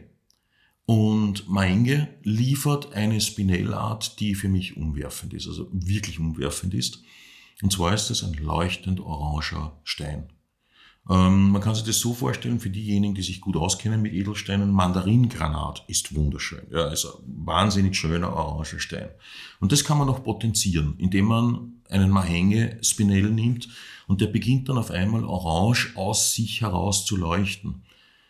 Und 0.88 1.50
Maenge 1.50 2.08
liefert 2.24 2.94
eine 2.94 3.20
Spinellart, 3.20 4.22
die 4.22 4.36
für 4.36 4.48
mich 4.48 4.78
umwerfend 4.78 5.34
ist, 5.34 5.46
also 5.46 5.68
wirklich 5.74 6.18
umwerfend 6.18 6.74
ist. 6.74 7.04
Und 7.62 7.74
zwar 7.74 7.94
ist 7.94 8.10
es 8.10 8.24
ein 8.24 8.36
leuchtend 8.36 9.02
oranger 9.02 9.78
Stein. 9.84 10.30
Ähm, 11.10 11.50
man 11.50 11.62
kann 11.62 11.76
sich 11.76 11.84
das 11.84 12.00
so 12.00 12.14
vorstellen, 12.14 12.62
für 12.62 12.70
diejenigen, 12.70 13.16
die 13.16 13.22
sich 13.22 13.42
gut 13.42 13.58
auskennen 13.58 14.02
mit 14.02 14.14
Edelsteinen, 14.14 14.72
Mandaringranat 14.72 15.84
ist 15.88 16.16
wunderschön. 16.16 16.66
Ja, 16.72 16.86
also 16.86 17.22
wahnsinnig 17.26 17.98
schöner 17.98 18.32
oranger 18.32 18.80
Stein. 18.80 19.10
Und 19.60 19.74
das 19.74 19.84
kann 19.84 19.98
man 19.98 20.08
noch 20.08 20.24
potenzieren, 20.24 20.96
indem 21.00 21.26
man 21.26 21.82
einen 21.90 22.12
Mahenge 22.12 22.78
Spinell 22.82 23.30
nimmt 23.30 23.68
und 24.08 24.22
der 24.22 24.28
beginnt 24.28 24.70
dann 24.70 24.78
auf 24.78 24.92
einmal 24.92 25.26
orange 25.26 25.92
aus 25.96 26.34
sich 26.34 26.62
heraus 26.62 27.06
zu 27.06 27.18
leuchten. 27.18 27.84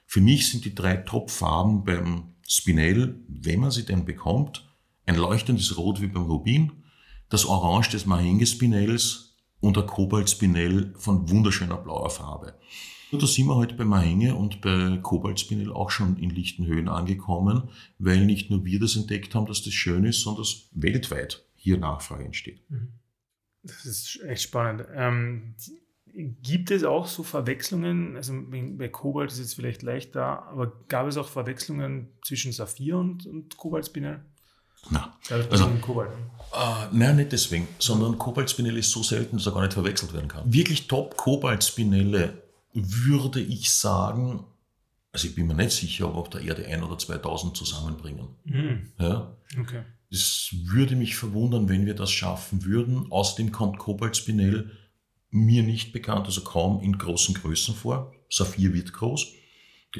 Für 0.07 0.21
mich 0.21 0.49
sind 0.49 0.65
die 0.65 0.73
drei 0.73 0.97
Top-Farben 0.97 1.83
beim 1.83 2.33
Spinell, 2.47 3.19
wenn 3.27 3.59
man 3.59 3.71
sie 3.71 3.85
denn 3.85 4.05
bekommt, 4.05 4.67
ein 5.05 5.15
leuchtendes 5.15 5.77
Rot 5.77 6.01
wie 6.01 6.07
beim 6.07 6.23
Rubin, 6.23 6.71
das 7.29 7.45
Orange 7.45 7.89
des 7.91 8.05
Mahenge-Spinells 8.05 9.35
und 9.59 9.75
der 9.75 9.85
Kobalt-Spinell 9.85 10.93
von 10.97 11.29
wunderschöner 11.29 11.77
blauer 11.77 12.09
Farbe. 12.09 12.55
Und 13.11 13.21
da 13.21 13.27
sind 13.27 13.47
wir 13.47 13.55
heute 13.55 13.75
bei 13.75 13.85
Mahenge 13.85 14.35
und 14.35 14.61
bei 14.61 14.97
Kobalt-Spinell 15.01 15.71
auch 15.71 15.91
schon 15.91 16.17
in 16.17 16.29
lichten 16.29 16.65
Höhen 16.65 16.89
angekommen, 16.89 17.69
weil 17.99 18.25
nicht 18.25 18.49
nur 18.49 18.65
wir 18.65 18.79
das 18.79 18.95
entdeckt 18.95 19.35
haben, 19.35 19.45
dass 19.45 19.63
das 19.63 19.73
schön 19.73 20.05
ist, 20.05 20.21
sondern 20.21 20.43
dass 20.43 20.69
weltweit 20.71 21.45
hier 21.55 21.77
Nachfrage 21.77 22.25
entsteht. 22.25 22.69
Mhm. 22.69 22.93
Das 23.63 23.85
ist 23.85 24.21
echt 24.23 24.43
spannend. 24.43 24.85
Ähm, 24.93 25.55
Gibt 26.41 26.71
es 26.71 26.83
auch 26.83 27.05
so 27.05 27.21
Verwechslungen, 27.21 28.15
also 28.15 28.33
bei 28.49 28.87
Kobalt 28.87 29.31
ist 29.31 29.37
es 29.37 29.53
vielleicht 29.53 29.83
leichter, 29.83 30.47
aber 30.47 30.73
gab 30.87 31.05
es 31.05 31.15
auch 31.15 31.27
Verwechslungen 31.27 32.07
zwischen 32.25 32.51
Saphir 32.51 32.97
und, 32.97 33.27
und 33.27 33.55
Kobaltspinell? 33.55 34.21
Na, 34.89 35.15
Also, 35.29 35.67
Kobalt. 35.81 36.09
äh, 36.53 36.87
nein, 36.91 37.17
nicht 37.17 37.31
deswegen, 37.33 37.67
sondern 37.77 38.17
Kobaltspinelle 38.17 38.79
ist 38.79 38.89
so 38.91 39.03
selten, 39.03 39.37
dass 39.37 39.45
er 39.45 39.51
gar 39.51 39.61
nicht 39.61 39.73
verwechselt 39.73 40.13
werden 40.13 40.27
kann. 40.27 40.51
Wirklich 40.51 40.87
top 40.87 41.17
Kobaltspinelle 41.17 42.41
würde 42.73 43.39
ich 43.39 43.69
sagen, 43.71 44.43
also 45.11 45.27
ich 45.27 45.35
bin 45.35 45.45
mir 45.45 45.53
nicht 45.55 45.71
sicher, 45.71 46.07
ob 46.07 46.15
auf 46.15 46.29
der 46.29 46.41
Erde 46.41 46.65
ein 46.65 46.83
oder 46.83 46.97
2000 46.97 47.55
zusammenbringen. 47.55 48.27
Mhm. 48.45 48.91
Ja? 48.99 49.37
Okay. 49.59 49.83
Es 50.09 50.55
würde 50.63 50.95
mich 50.95 51.15
verwundern, 51.15 51.69
wenn 51.69 51.85
wir 51.85 51.93
das 51.95 52.09
schaffen 52.11 52.63
würden. 52.65 53.11
Außerdem 53.11 53.51
kommt 53.51 53.77
Kobaltspinell 53.77 54.71
mir 55.29 55.63
nicht 55.63 55.93
bekannt, 55.93 56.25
also 56.25 56.41
kaum 56.41 56.81
in 56.81 56.97
großen 56.97 57.35
Größen 57.35 57.75
vor. 57.75 58.13
Saphir 58.29 58.73
wird 58.73 58.93
groß. 58.93 59.33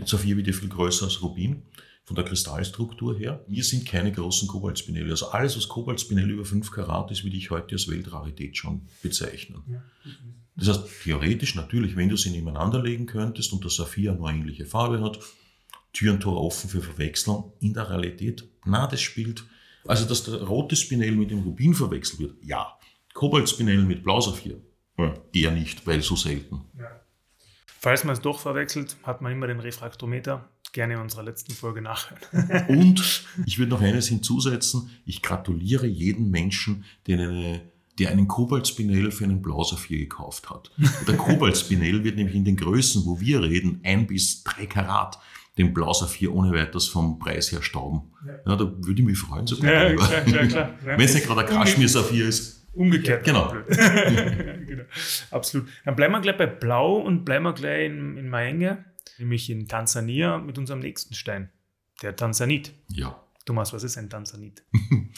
Saphir 0.06 0.38
wird 0.38 0.48
ja 0.48 0.54
viel 0.54 0.70
größer 0.70 1.06
als 1.06 1.22
Rubin 1.22 1.64
von 2.04 2.16
der 2.16 2.26
Kristallstruktur 2.26 3.18
her. 3.18 3.44
Wir 3.48 3.64
sind 3.64 3.86
keine 3.86 4.12
großen 4.12 4.48
Kobaltspinelle. 4.48 5.12
Also 5.12 5.30
alles, 5.30 5.58
was 5.58 5.68
Kobaltspinell 5.68 6.30
über 6.30 6.46
5 6.46 6.72
Karat 6.72 7.12
ist, 7.12 7.24
würde 7.24 7.36
ich 7.36 7.50
heute 7.50 7.76
als 7.76 7.90
Weltrarität 7.90 8.56
schon 8.56 8.88
bezeichnen. 9.02 9.64
Ja. 9.70 9.84
Das 10.56 10.70
heißt, 10.70 11.04
theoretisch 11.04 11.56
natürlich, 11.56 11.96
wenn 11.96 12.10
du 12.10 12.18
sie 12.18 12.30
nebeneinander 12.30 12.82
legen 12.82 13.06
könntest 13.06 13.52
und 13.52 13.64
der 13.64 13.72
Saphir 13.72 14.14
nur 14.14 14.30
ähnliche 14.30 14.66
Farbe 14.66 15.02
hat, 15.02 15.20
Tür 15.94 16.14
und 16.14 16.22
Tor 16.22 16.42
offen 16.42 16.70
für 16.70 16.82
Verwechslung. 16.82 17.54
In 17.60 17.74
der 17.74 17.90
Realität, 17.90 18.48
na, 18.66 18.88
das 18.88 19.02
spielt. 19.02 19.44
Also, 19.86 20.06
dass 20.06 20.24
der 20.24 20.44
rote 20.44 20.76
Spinell 20.76 21.14
mit 21.14 21.32
dem 21.32 21.40
Rubin 21.40 21.74
verwechselt 21.74 22.20
wird, 22.20 22.36
ja. 22.44 22.78
Kobaltspinell 23.14 23.84
mit 23.84 24.04
Blausaphir, 24.04 24.62
ja, 24.98 25.14
eher 25.34 25.52
nicht, 25.52 25.86
weil 25.86 26.02
so 26.02 26.16
selten. 26.16 26.62
Ja. 26.78 27.02
Falls 27.80 28.04
man 28.04 28.14
es 28.14 28.22
doch 28.22 28.40
verwechselt, 28.40 28.98
hat 29.04 29.22
man 29.22 29.32
immer 29.32 29.48
den 29.48 29.60
Refraktometer. 29.60 30.50
Gerne 30.74 30.96
in 30.96 31.00
unserer 31.00 31.24
letzten 31.24 31.54
Folge 31.54 31.82
nachhören. 31.82 32.68
Und 32.68 33.26
ich 33.46 33.58
würde 33.58 33.72
noch 33.72 33.82
eines 33.82 34.08
hinzusetzen. 34.08 34.90
Ich 35.06 35.22
gratuliere 35.22 35.88
jedem 35.88 36.30
Menschen, 36.30 36.84
der, 37.06 37.20
eine, 37.20 37.62
der 38.00 38.12
einen 38.12 38.28
Kobaltspinell 38.28 39.12
für 39.12 39.24
einen 39.24 39.42
Blausaphir 39.42 40.00
gekauft 40.00 40.50
hat. 40.50 40.72
Der 41.08 41.16
Kobaltspinell 41.16 42.04
wird 42.04 42.18
nämlich 42.18 42.36
in 42.36 42.44
den 42.44 42.58
Größen, 42.58 43.06
wo 43.06 43.20
wir 43.20 43.42
reden, 43.42 43.80
ein 43.84 44.08
bis 44.08 44.44
drei 44.44 44.66
Karat 44.66 45.20
den 45.58 45.74
Blausaphir 45.74 46.34
ohne 46.34 46.52
weiteres 46.52 46.88
vom 46.88 47.20
Preis 47.20 47.52
her 47.52 47.62
stauben. 47.62 48.02
Ja, 48.46 48.56
da 48.56 48.72
würde 48.78 49.02
ich 49.02 49.06
mich 49.08 49.18
freuen. 49.18 49.48
sogar 49.48 49.72
Ja, 49.72 49.96
klar, 49.96 50.22
klar, 50.22 50.46
klar. 50.48 50.74
Wenn 50.84 51.00
es 51.00 51.14
nicht 51.14 51.26
gerade 51.26 51.42
ein 51.42 51.48
Kaschmir-Saphir 51.48 52.28
ist. 52.28 52.57
Umgekehrt. 52.74 53.24
Genau. 53.24 53.54
genau. 53.68 54.84
Absolut. 55.32 55.68
Dann 55.86 55.96
bleiben 55.96 56.14
wir 56.14 56.22
gleich 56.22 56.38
bei 56.38 56.46
Blau 56.46 56.98
und 56.98 57.26
bleiben 57.26 57.44
wir 57.44 57.54
gleich 57.54 57.88
in, 57.88 58.18
in 58.18 58.30
Maenge, 58.30 58.86
nämlich 59.18 59.50
in 59.50 59.68
Tansania 59.68 60.38
mit 60.38 60.58
unserem 60.58 60.80
nächsten 60.80 61.14
Stein, 61.14 61.50
der 62.02 62.16
Tansanit. 62.16 62.74
Ja. 62.90 63.20
Thomas, 63.46 63.74
was 63.74 63.84
ist 63.84 63.98
ein 63.98 64.10
Tansanit? 64.10 64.64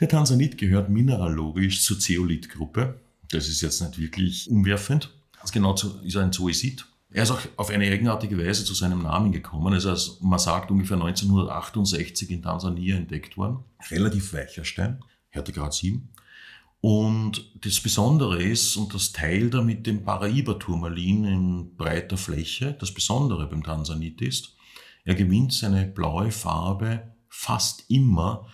Der 0.00 0.08
Tansanit 0.08 0.58
gehört 0.58 0.88
mineralogisch 0.88 1.82
zur 1.82 1.96
Zeolithgruppe. 1.96 2.98
Das 3.30 3.46
ist 3.46 3.60
jetzt 3.60 3.80
nicht 3.82 3.98
wirklich 4.00 4.50
umwerfend. 4.50 5.12
Ganz 5.36 5.52
genau 5.52 5.74
ist 6.02 6.16
ein 6.16 6.32
Zooisit. 6.32 6.86
Er 7.12 7.24
ist 7.24 7.30
auch 7.30 7.40
auf 7.56 7.70
eine 7.70 7.84
eigenartige 7.84 8.38
Weise 8.38 8.64
zu 8.64 8.74
seinem 8.74 9.02
Namen 9.02 9.32
gekommen. 9.32 9.72
Er 9.72 9.92
ist, 9.92 10.22
man 10.22 10.38
sagt, 10.38 10.70
ungefähr 10.70 10.96
1968 10.96 12.30
in 12.30 12.42
Tansania 12.42 12.96
entdeckt 12.96 13.36
worden. 13.36 13.58
Relativ 13.90 14.32
weicher 14.32 14.64
Stein, 14.64 15.04
Härtegrad 15.28 15.74
7. 15.74 16.08
Und 16.82 17.64
das 17.64 17.80
Besondere 17.80 18.42
ist, 18.42 18.76
und 18.76 18.92
das 18.92 19.12
teilt 19.12 19.54
er 19.54 19.62
mit 19.62 19.86
dem 19.86 20.02
Paraiba-Turmalin 20.02 21.24
in 21.24 21.76
breiter 21.76 22.16
Fläche, 22.16 22.76
das 22.78 22.92
Besondere 22.92 23.46
beim 23.46 23.62
Tansanit 23.62 24.20
ist, 24.20 24.56
er 25.04 25.14
gewinnt 25.14 25.52
seine 25.52 25.86
blaue 25.86 26.32
Farbe 26.32 27.14
fast 27.28 27.88
immer 27.88 28.48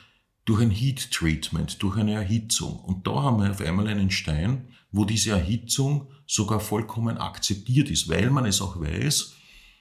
durch 0.44 0.61
ein 0.61 0.70
Heat 0.70 1.11
Treatment, 1.11 1.82
durch 1.82 1.97
eine 1.97 2.12
Erhitzung. 2.12 2.78
Und 2.80 3.06
da 3.06 3.23
haben 3.23 3.42
wir 3.42 3.50
auf 3.50 3.62
einmal 3.62 3.87
einen 3.88 4.11
Stein, 4.11 4.68
wo 4.92 5.06
diese 5.06 5.30
Erhitzung 5.30 6.08
sogar 6.26 6.61
vollkommen 6.61 7.16
akzeptiert 7.16 7.88
ist, 7.88 8.11
weil 8.11 8.28
man 8.28 8.44
es 8.44 8.61
auch 8.61 8.78
weiß, 8.78 9.37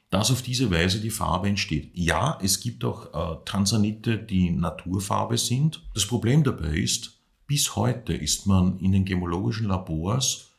dass 0.09 0.31
auf 0.31 0.41
diese 0.41 0.71
Weise 0.71 1.01
die 1.01 1.09
Farbe 1.09 1.49
entsteht. 1.49 1.91
Ja, 1.95 2.39
es 2.41 2.61
gibt 2.61 2.85
auch 2.85 3.13
äh, 3.13 3.43
Tansanite, 3.43 4.17
die 4.17 4.51
Naturfarbe 4.51 5.37
sind. 5.37 5.85
Das 5.93 6.05
Problem 6.05 6.45
dabei 6.45 6.77
ist, 6.77 7.16
bis 7.47 7.75
heute 7.75 8.13
ist 8.13 8.45
man 8.45 8.77
in 8.79 8.91
den 8.91 9.05
gemologischen 9.05 9.67
Labors 9.67 10.51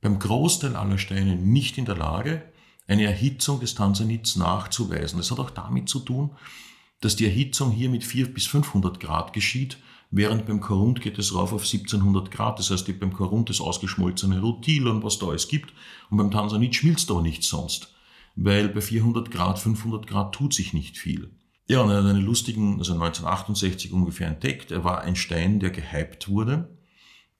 beim 0.00 0.18
Großteil 0.18 0.76
aller 0.76 0.98
Steine 0.98 1.36
nicht 1.36 1.78
in 1.78 1.84
der 1.84 1.96
Lage, 1.96 2.42
eine 2.86 3.04
Erhitzung 3.04 3.60
des 3.60 3.74
Tansanits 3.74 4.36
nachzuweisen. 4.36 5.18
Das 5.18 5.30
hat 5.30 5.38
auch 5.38 5.50
damit 5.50 5.88
zu 5.88 6.00
tun, 6.00 6.30
dass 7.00 7.16
die 7.16 7.26
Erhitzung 7.26 7.70
hier 7.70 7.88
mit 7.88 8.04
400 8.04 8.34
bis 8.34 8.46
500 8.46 9.00
Grad 9.00 9.32
geschieht, 9.32 9.78
während 10.10 10.46
beim 10.46 10.60
Korund 10.60 11.00
geht 11.00 11.18
es 11.18 11.34
rauf 11.34 11.52
auf 11.52 11.62
1700 11.62 12.30
Grad. 12.30 12.58
Das 12.58 12.70
heißt, 12.70 12.98
beim 12.98 13.12
Korund 13.12 13.50
das 13.50 13.60
ausgeschmolzene 13.60 14.40
Rutil 14.40 14.88
und 14.88 15.04
was 15.04 15.18
da 15.18 15.26
alles 15.28 15.48
gibt. 15.48 15.72
Und 16.10 16.16
beim 16.16 16.30
Tansanit 16.30 16.74
schmilzt 16.74 17.10
aber 17.10 17.22
nichts 17.22 17.48
sonst, 17.48 17.94
weil 18.34 18.68
bei 18.68 18.80
400 18.80 19.30
Grad, 19.30 19.58
500 19.58 20.06
Grad 20.06 20.34
tut 20.34 20.54
sich 20.54 20.72
nicht 20.72 20.96
viel. 20.96 21.30
Ja, 21.68 21.82
und 21.82 21.90
er 21.90 21.98
hat 21.98 22.06
einen 22.06 22.24
lustigen, 22.24 22.78
also 22.78 22.94
1968 22.94 23.92
ungefähr 23.92 24.28
entdeckt. 24.28 24.70
Er 24.70 24.84
war 24.84 25.02
ein 25.02 25.16
Stein, 25.16 25.60
der 25.60 25.68
gehypt 25.68 26.28
wurde, 26.28 26.78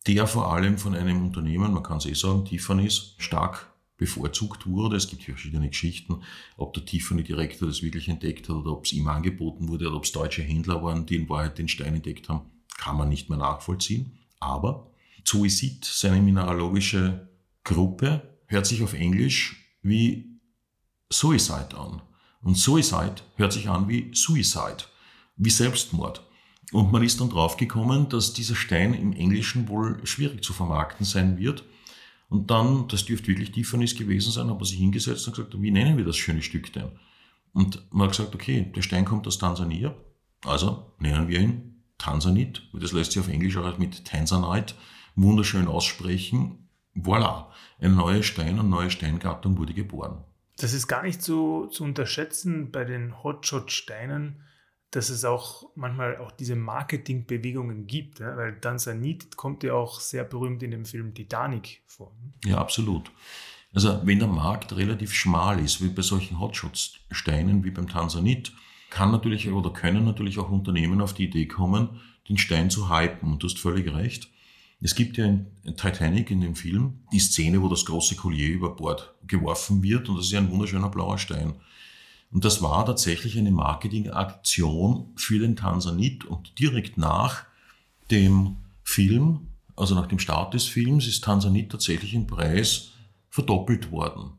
der 0.07 0.27
vor 0.27 0.53
allem 0.53 0.77
von 0.77 0.95
einem 0.95 1.25
Unternehmen, 1.25 1.73
man 1.73 1.83
kann 1.83 1.97
es 1.97 2.05
eh 2.05 2.13
sagen, 2.13 2.45
Tiffany's, 2.45 3.15
stark 3.17 3.73
bevorzugt 3.97 4.67
wurde. 4.67 4.97
Es 4.97 5.09
gibt 5.09 5.23
verschiedene 5.25 5.69
Geschichten, 5.69 6.23
ob 6.59 6.75
der 6.75 6.85
Tiffany-Direktor 6.85 7.69
das 7.69 7.83
wirklich 7.83 8.09
entdeckt 8.09 8.51
hat 8.51 8.57
oder 8.57 8.73
ob 8.73 8.85
es 8.85 8.93
ihm 8.93 9.09
angeboten 9.09 9.67
wurde 9.69 9.89
oder 9.89 9.97
ob 9.97 10.05
es 10.05 10.13
deutsche 10.13 10.43
Händler 10.43 10.83
waren, 10.83 11.07
die 11.07 11.17
in 11.17 11.29
Wahrheit 11.31 11.57
den 11.57 11.69
Stein 11.69 11.95
entdeckt 11.95 12.29
haben, 12.29 12.43
kann 12.77 12.99
man 12.99 13.09
nicht 13.09 13.31
mehr 13.31 13.39
nachvollziehen. 13.39 14.19
Aber 14.41 14.91
Zooisit, 15.25 15.87
seine 15.87 16.21
mineralogische 16.21 17.29
Gruppe, 17.65 18.37
hört 18.47 18.67
sich 18.67 18.83
auf 18.83 18.93
Englisch 18.93 19.57
wie 19.83 20.39
Suicide 21.11 21.77
an. 21.77 22.03
Und 22.43 22.57
Suicide 22.57 23.17
hört 23.37 23.53
sich 23.53 23.69
an 23.69 23.89
wie 23.89 24.11
Suicide, 24.15 24.85
wie 25.37 25.51
Selbstmord. 25.51 26.23
Und 26.73 26.93
man 26.93 27.03
ist 27.03 27.21
dann 27.21 27.31
draufgekommen, 27.31 28.09
dass 28.09 28.35
dieser 28.35 28.55
Stein 28.55 28.95
im 28.95 29.13
Englischen 29.13 29.69
wohl 29.69 30.05
schwierig 30.07 30.45
zu 30.45 30.53
vermarkten 30.53 31.05
sein 31.05 31.39
wird. 31.39 31.65
Und 32.29 32.51
dann, 32.51 32.89
das 32.89 33.07
dürfte 33.07 33.29
wirklich 33.29 33.53
Tiffany's 33.53 33.97
gewesen 33.97 34.33
sein, 34.33 34.49
hat 34.49 34.57
man 34.57 34.65
sich 34.65 34.79
hingesetzt 34.79 35.27
und 35.27 35.35
gesagt, 35.35 35.61
wie 35.61 35.71
nennen 35.71 35.97
wir 35.97 36.05
das 36.05 36.19
schöne 36.19 36.43
Stück 36.43 36.73
denn? 36.75 36.91
Und 37.55 37.83
man 37.91 38.09
hat 38.09 38.17
gesagt, 38.17 38.35
okay, 38.35 38.71
der 38.77 38.83
Stein 38.83 39.07
kommt 39.07 39.27
aus 39.27 39.39
Tansania, 39.39 39.95
also 40.45 40.93
nennen 40.99 41.29
wir 41.29 41.41
ihn 41.41 41.83
Tansanit, 41.97 42.63
das 42.75 42.93
lässt 42.93 43.13
sich 43.13 43.21
auf 43.21 43.29
Englisch 43.29 43.57
auch 43.57 43.79
mit 43.79 44.05
Tanzanite 44.05 44.75
wunderschön 45.17 45.67
aussprechen. 45.67 46.69
Voilà, 46.95 47.47
ein 47.81 47.97
neuer 47.97 48.23
Stein, 48.23 48.59
eine 48.59 48.69
neue 48.69 48.91
Steingattung 48.91 49.59
wurde 49.59 49.75
geboren. 49.75 50.25
Das 50.59 50.73
ist 50.73 50.89
gar 50.89 51.03
nicht 51.03 51.23
so 51.23 51.67
zu 51.67 51.85
unterschätzen 51.85 52.73
bei 52.73 52.85
den 52.85 53.23
Hotshot-Steinen, 53.23 54.43
dass 54.91 55.11
es 55.11 55.25
auch 55.25 55.71
manchmal 55.75 56.17
auch 56.17 56.33
diese 56.33 56.57
Marketingbewegungen 56.57 57.87
gibt, 57.87 58.21
ja? 58.21 58.37
weil 58.37 58.59
Tansanit 58.61 59.37
kommt 59.37 59.63
ja 59.63 59.75
auch 59.75 60.01
sehr 60.01 60.25
berühmt 60.25 60.63
in 60.63 60.71
dem 60.71 60.85
Film 60.85 61.15
Titanic 61.15 61.83
vor. 61.87 62.13
Ja, 62.45 62.59
absolut. 62.59 63.11
Also 63.75 64.01
wenn 64.05 64.19
der 64.19 64.29
Markt 64.29 64.75
relativ 64.75 65.13
schmal 65.13 65.61
ist, 65.61 65.83
wie 65.83 65.89
bei 65.89 66.03
solchen 66.03 66.41
Hotshot-Steinen 66.41 67.65
wie 67.65 67.71
beim 67.71 67.89
Tansanit, 67.89 68.53
kann 68.91 69.11
natürlich 69.11 69.51
oder 69.51 69.71
können 69.71 70.05
natürlich 70.05 70.39
auch 70.39 70.51
Unternehmen 70.51 71.03
auf 71.03 71.13
die 71.13 71.25
Idee 71.25 71.47
kommen, 71.47 72.01
den 72.29 72.39
Stein 72.39 72.71
zu 72.71 72.89
hypen. 72.89 73.33
Und 73.33 73.43
du 73.43 73.47
hast 73.47 73.59
völlig 73.59 73.93
recht. 73.95 74.31
Es 74.81 74.95
gibt 74.95 75.17
ja 75.17 75.25
in 75.27 75.47
Titanic 75.77 76.31
in 76.31 76.41
dem 76.41 76.55
Film 76.55 77.01
die 77.13 77.19
Szene, 77.19 77.61
wo 77.61 77.69
das 77.69 77.85
große 77.85 78.15
Collier 78.15 78.49
über 78.49 78.77
Bord 78.77 79.15
geworfen 79.27 79.83
wird 79.83 80.09
und 80.09 80.17
das 80.17 80.27
ist 80.27 80.33
ja 80.33 80.39
ein 80.39 80.51
wunderschöner 80.51 80.89
blauer 80.89 81.19
Stein. 81.19 81.55
Und 82.31 82.45
das 82.45 82.63
war 82.63 82.85
tatsächlich 82.87 83.39
eine 83.39 83.51
Marketingaktion 83.51 85.13
für 85.17 85.39
den 85.39 85.57
Tansanit 85.57 86.25
und 86.25 86.59
direkt 86.59 86.99
nach 86.99 87.45
dem 88.11 88.57
Film, 88.85 89.49
also 89.77 89.95
nach 89.95 90.07
dem 90.07 90.19
Start 90.19 90.55
des 90.55 90.65
Films, 90.65 91.07
ist 91.07 91.25
Tansanit 91.25 91.71
tatsächlich 91.71 92.15
im 92.15 92.27
Preis 92.27 92.91
verdoppelt 93.31 93.91
worden. 93.91 94.33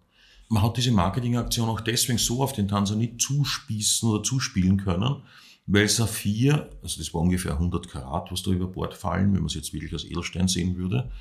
Man 0.48 0.64
hat 0.64 0.78
diese 0.78 0.92
Marketingaktion 0.92 1.70
auch 1.70 1.82
deswegen 1.82 2.18
so 2.18 2.42
auf 2.42 2.54
den 2.54 2.68
Tansanit 2.68 3.22
zuspießen 3.22 4.10
oder 4.10 4.24
zuspielen 4.24 4.78
können, 4.78 5.22
weil 5.72 5.88
Saphir, 5.88 6.72
also 6.82 7.00
das 7.00 7.14
war 7.14 7.22
ungefähr 7.22 7.54
100 7.54 7.90
Karat, 7.90 8.32
was 8.32 8.42
da 8.42 8.50
über 8.50 8.68
Bord 8.68 8.96
fallen, 8.96 9.34
wenn 9.34 9.42
man 9.42 9.46
es 9.46 9.54
jetzt 9.54 9.72
wirklich 9.72 9.94
als 9.94 10.04
Edelstein 10.04 10.48
sehen 10.48 10.76
würde. 10.78 11.12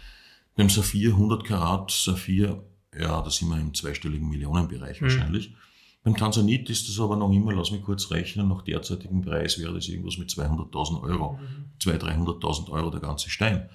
Beim 0.57 0.71
Saphir 0.71 1.11
100 1.11 1.45
Karat, 1.45 1.91
Saphir, 1.91 2.65
ja, 2.99 3.21
da 3.21 3.31
sind 3.31 3.51
wir 3.51 3.61
im 3.61 3.75
zweistelligen 3.75 4.27
Millionenbereich 4.27 5.03
wahrscheinlich. 5.03 5.55
Beim 6.03 6.17
Tansanit 6.17 6.71
ist 6.71 6.89
das 6.89 6.99
aber 6.99 7.17
noch 7.17 7.31
immer, 7.31 7.53
lass 7.53 7.71
mich 7.71 7.83
kurz 7.83 8.11
rechnen, 8.11 8.49
nach 8.49 8.63
derzeitigem 8.63 9.21
Preis 9.21 9.59
wäre 9.59 9.75
das 9.75 9.87
irgendwas 9.87 10.17
mit 10.17 10.31
200.000 10.31 11.03
Euro. 11.03 11.39
200.000, 11.83 12.41
300.000 12.41 12.71
Euro 12.71 12.91
der 12.91 13.01
ganze 13.01 13.29
Stein. 13.29 13.69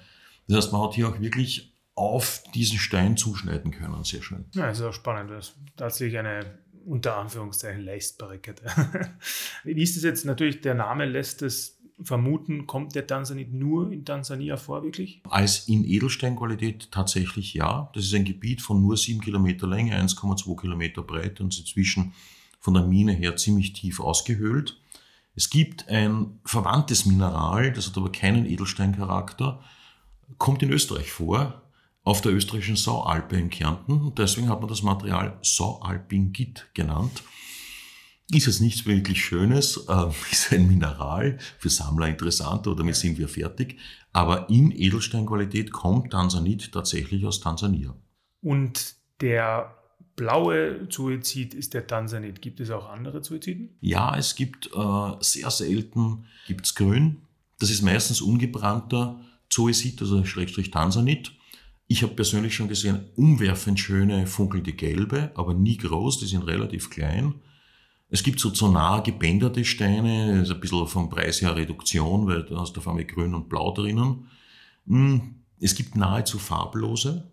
Das 0.48 0.56
heißt, 0.56 0.72
man 0.72 0.82
hat 0.82 0.94
hier 0.94 1.08
auch 1.08 1.20
wirklich 1.20 1.72
auf 1.94 2.42
diesen 2.52 2.78
Stein 2.78 3.16
zuschneiden 3.16 3.70
können. 3.70 4.02
Sehr 4.02 4.22
schön. 4.22 4.46
Ja, 4.54 4.66
das 4.66 4.80
ist 4.80 4.84
auch 4.84 4.92
spannend. 4.92 5.30
Das 5.30 5.50
ist 5.50 5.56
tatsächlich 5.76 6.18
eine 6.18 6.58
unter 6.86 7.16
Anführungszeichen 7.16 7.84
leistbare 7.84 8.38
Kette. 8.38 8.64
Wie 9.64 9.82
ist 9.82 9.96
es 9.96 10.02
jetzt? 10.02 10.24
Natürlich, 10.24 10.60
der 10.60 10.74
Name 10.74 11.04
lässt 11.04 11.42
es 11.42 11.78
vermuten, 12.02 12.66
kommt 12.66 12.94
der 12.94 13.06
Tansanit 13.06 13.52
nur 13.52 13.92
in 13.92 14.04
Tansania 14.04 14.56
vor, 14.56 14.82
wirklich? 14.82 15.22
Als 15.28 15.68
in 15.68 15.84
Edelsteinqualität 15.84 16.90
tatsächlich 16.90 17.54
ja. 17.54 17.90
Das 17.94 18.04
ist 18.04 18.14
ein 18.14 18.24
Gebiet 18.24 18.62
von 18.62 18.82
nur 18.82 18.96
7 18.96 19.20
Kilometer 19.20 19.66
Länge, 19.66 20.00
1,2 20.00 20.60
Kilometer 20.60 21.02
breit 21.02 21.40
und 21.40 21.56
inzwischen 21.56 22.12
von 22.58 22.74
der 22.74 22.84
Mine 22.84 23.12
her 23.12 23.36
ziemlich 23.36 23.74
tief 23.74 24.00
ausgehöhlt. 24.00 24.80
Es 25.36 25.50
gibt 25.50 25.88
ein 25.88 26.40
verwandtes 26.44 27.06
Mineral, 27.06 27.72
das 27.72 27.88
hat 27.88 27.96
aber 27.96 28.10
keinen 28.10 28.46
Edelsteincharakter, 28.46 29.62
kommt 30.38 30.62
in 30.62 30.70
Österreich 30.70 31.10
vor, 31.10 31.63
auf 32.04 32.20
der 32.20 32.32
österreichischen 32.32 32.76
Saualpe 32.76 33.36
in 33.36 33.50
Kärnten. 33.50 34.14
Deswegen 34.16 34.48
hat 34.48 34.60
man 34.60 34.68
das 34.68 34.82
Material 34.82 35.38
Saualpingit 35.42 36.66
genannt. 36.74 37.22
Ist 38.30 38.46
jetzt 38.46 38.60
nichts 38.60 38.86
wirklich 38.86 39.24
Schönes, 39.24 39.86
äh, 39.88 40.06
ist 40.30 40.52
ein 40.52 40.68
Mineral, 40.68 41.38
für 41.58 41.70
Sammler 41.70 42.08
interessant, 42.08 42.66
oder 42.66 42.76
damit 42.76 42.96
sind 42.96 43.18
wir 43.18 43.28
fertig. 43.28 43.78
Aber 44.12 44.48
in 44.48 44.70
Edelsteinqualität 44.70 45.72
kommt 45.72 46.12
Tansanit 46.12 46.72
tatsächlich 46.72 47.26
aus 47.26 47.40
Tansania. 47.40 47.94
Und 48.40 48.94
der 49.20 49.74
blaue 50.16 50.88
Zoezid 50.88 51.54
ist 51.54 51.74
der 51.74 51.86
Tansanit. 51.86 52.40
Gibt 52.40 52.60
es 52.60 52.70
auch 52.70 52.88
andere 52.88 53.22
Zoeziden? 53.22 53.76
Ja, 53.80 54.16
es 54.16 54.36
gibt 54.36 54.70
äh, 54.74 55.12
sehr 55.20 55.50
selten 55.50 56.26
gibt's 56.46 56.74
grün. 56.74 57.22
Das 57.58 57.70
ist 57.70 57.82
meistens 57.82 58.20
ungebrannter 58.20 59.20
Zoezid, 59.48 60.00
also 60.00 60.24
Schrägstrich 60.24 60.70
Tansanit. 60.70 61.32
Ich 61.86 62.02
habe 62.02 62.14
persönlich 62.14 62.54
schon 62.54 62.68
gesehen, 62.68 63.10
umwerfend 63.14 63.78
schöne, 63.78 64.26
funkelnde 64.26 64.72
gelbe, 64.72 65.32
aber 65.34 65.54
nie 65.54 65.76
groß, 65.76 66.18
die 66.18 66.26
sind 66.26 66.42
relativ 66.42 66.90
klein. 66.90 67.34
Es 68.08 68.22
gibt 68.22 68.40
so 68.40 68.50
zonar 68.50 69.02
gebänderte 69.02 69.64
Steine, 69.64 70.38
das 70.38 70.48
ist 70.48 70.54
ein 70.54 70.60
bisschen 70.60 70.86
vom 70.86 71.10
Preis 71.10 71.42
her 71.42 71.56
Reduktion, 71.56 72.26
weil 72.26 72.44
da 72.44 72.60
hast 72.60 72.74
du 72.74 72.80
auf 72.80 72.88
einmal 72.88 73.04
grün 73.04 73.34
und 73.34 73.48
blau 73.48 73.72
drinnen. 73.72 74.28
Hm, 74.86 75.36
es 75.60 75.74
gibt 75.74 75.96
nahezu 75.96 76.38
farblose 76.38 77.30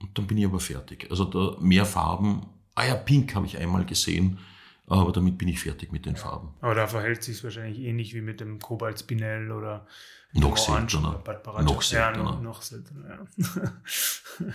und 0.00 0.16
dann 0.16 0.26
bin 0.26 0.38
ich 0.38 0.44
aber 0.44 0.60
fertig. 0.60 1.08
Also 1.10 1.24
da 1.24 1.56
mehr 1.60 1.84
Farben, 1.84 2.46
ah 2.74 2.86
ja, 2.86 2.94
pink 2.94 3.34
habe 3.34 3.46
ich 3.46 3.58
einmal 3.58 3.84
gesehen, 3.84 4.38
aber 4.98 5.12
damit 5.12 5.38
bin 5.38 5.48
ich 5.48 5.60
fertig 5.60 5.92
mit 5.92 6.04
den 6.04 6.16
Farben. 6.16 6.54
Aber 6.60 6.74
da 6.74 6.86
verhält 6.86 7.20
es 7.20 7.26
sich 7.26 7.44
wahrscheinlich 7.44 7.78
ähnlich 7.78 8.14
wie 8.14 8.20
mit 8.20 8.40
dem 8.40 8.58
Kobalt 8.58 8.98
Spinell 8.98 9.52
oder 9.52 9.86
noch 10.32 10.56
seltener. 10.56 11.22
Noch 11.62 11.82
seltener. 11.82 12.24
Ja, 12.24 12.40
noch, 12.40 12.62
seltener, 12.62 13.26
ja. 14.38 14.46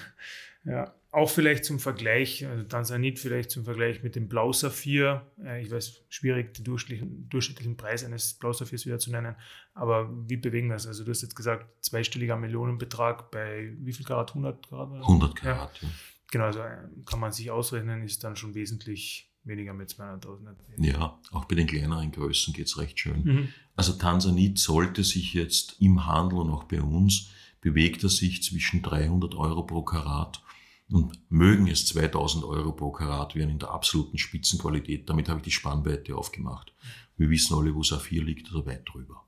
ja. 0.65 0.93
Auch 1.11 1.29
vielleicht 1.29 1.63
zum 1.63 1.79
Vergleich, 1.79 2.45
also 2.45 2.63
Tansanit 2.63 3.19
vielleicht 3.19 3.49
zum 3.49 3.63
Vergleich 3.63 4.03
mit 4.03 4.17
dem 4.17 4.27
Blausaphir. 4.27 5.25
Ich 5.61 5.71
weiß, 5.71 6.01
schwierig, 6.09 6.53
den 6.53 6.65
durchschnittlichen, 6.65 7.29
durchschnittlichen 7.29 7.77
Preis 7.77 8.03
eines 8.03 8.33
Blausaphirs 8.33 8.85
wieder 8.85 8.99
zu 8.99 9.11
nennen, 9.11 9.35
aber 9.73 10.09
wie 10.27 10.35
bewegen 10.35 10.67
wir 10.67 10.75
es? 10.75 10.87
Also 10.87 11.05
du 11.05 11.11
hast 11.11 11.21
jetzt 11.21 11.35
gesagt, 11.35 11.65
zweistelliger 11.85 12.35
Millionenbetrag 12.35 13.31
bei 13.31 13.73
wie 13.77 13.93
viel 13.93 14.05
Karat? 14.05 14.31
100 14.31 14.67
Karat? 14.67 14.91
100 14.91 15.35
Karat, 15.35 15.81
ja. 15.81 15.87
Genau, 16.31 16.45
also 16.45 16.59
äh, 16.59 16.77
kann 17.05 17.21
man 17.21 17.31
sich 17.31 17.51
ausrechnen, 17.51 18.03
ist 18.03 18.23
dann 18.23 18.35
schon 18.35 18.55
wesentlich 18.55 19.31
weniger 19.45 19.73
mit 19.73 19.89
200.000. 19.89 20.55
Ja, 20.77 21.19
auch 21.31 21.45
bei 21.45 21.55
den 21.55 21.67
kleineren 21.67 22.11
Größen 22.11 22.53
geht 22.53 22.67
es 22.67 22.77
recht 22.77 22.99
schön. 22.99 23.23
Mhm. 23.23 23.47
Also 23.75 23.93
Tansanit 23.93 24.59
sollte 24.59 25.03
sich 25.03 25.33
jetzt 25.33 25.79
im 25.79 26.05
Handel 26.05 26.39
und 26.39 26.51
auch 26.51 26.65
bei 26.65 26.81
uns 26.81 27.29
bewegt 27.61 28.03
er 28.03 28.09
sich 28.09 28.43
zwischen 28.43 28.81
300 28.81 29.35
Euro 29.35 29.63
pro 29.63 29.83
Karat 29.83 30.43
und 30.89 31.19
mögen 31.29 31.67
es 31.67 31.87
2000 31.87 32.43
Euro 32.45 32.71
pro 32.73 32.91
Karat 32.91 33.35
werden 33.35 33.49
in 33.49 33.59
der 33.59 33.71
absoluten 33.71 34.17
Spitzenqualität. 34.17 35.09
Damit 35.09 35.29
habe 35.29 35.39
ich 35.39 35.45
die 35.45 35.51
Spannweite 35.51 36.15
aufgemacht. 36.15 36.73
Wir 37.17 37.29
wissen 37.29 37.55
alle, 37.55 37.73
wo 37.73 37.81
Saphir 37.81 38.23
liegt, 38.23 38.47
also 38.47 38.65
weit 38.65 38.87
drüber. 38.87 39.25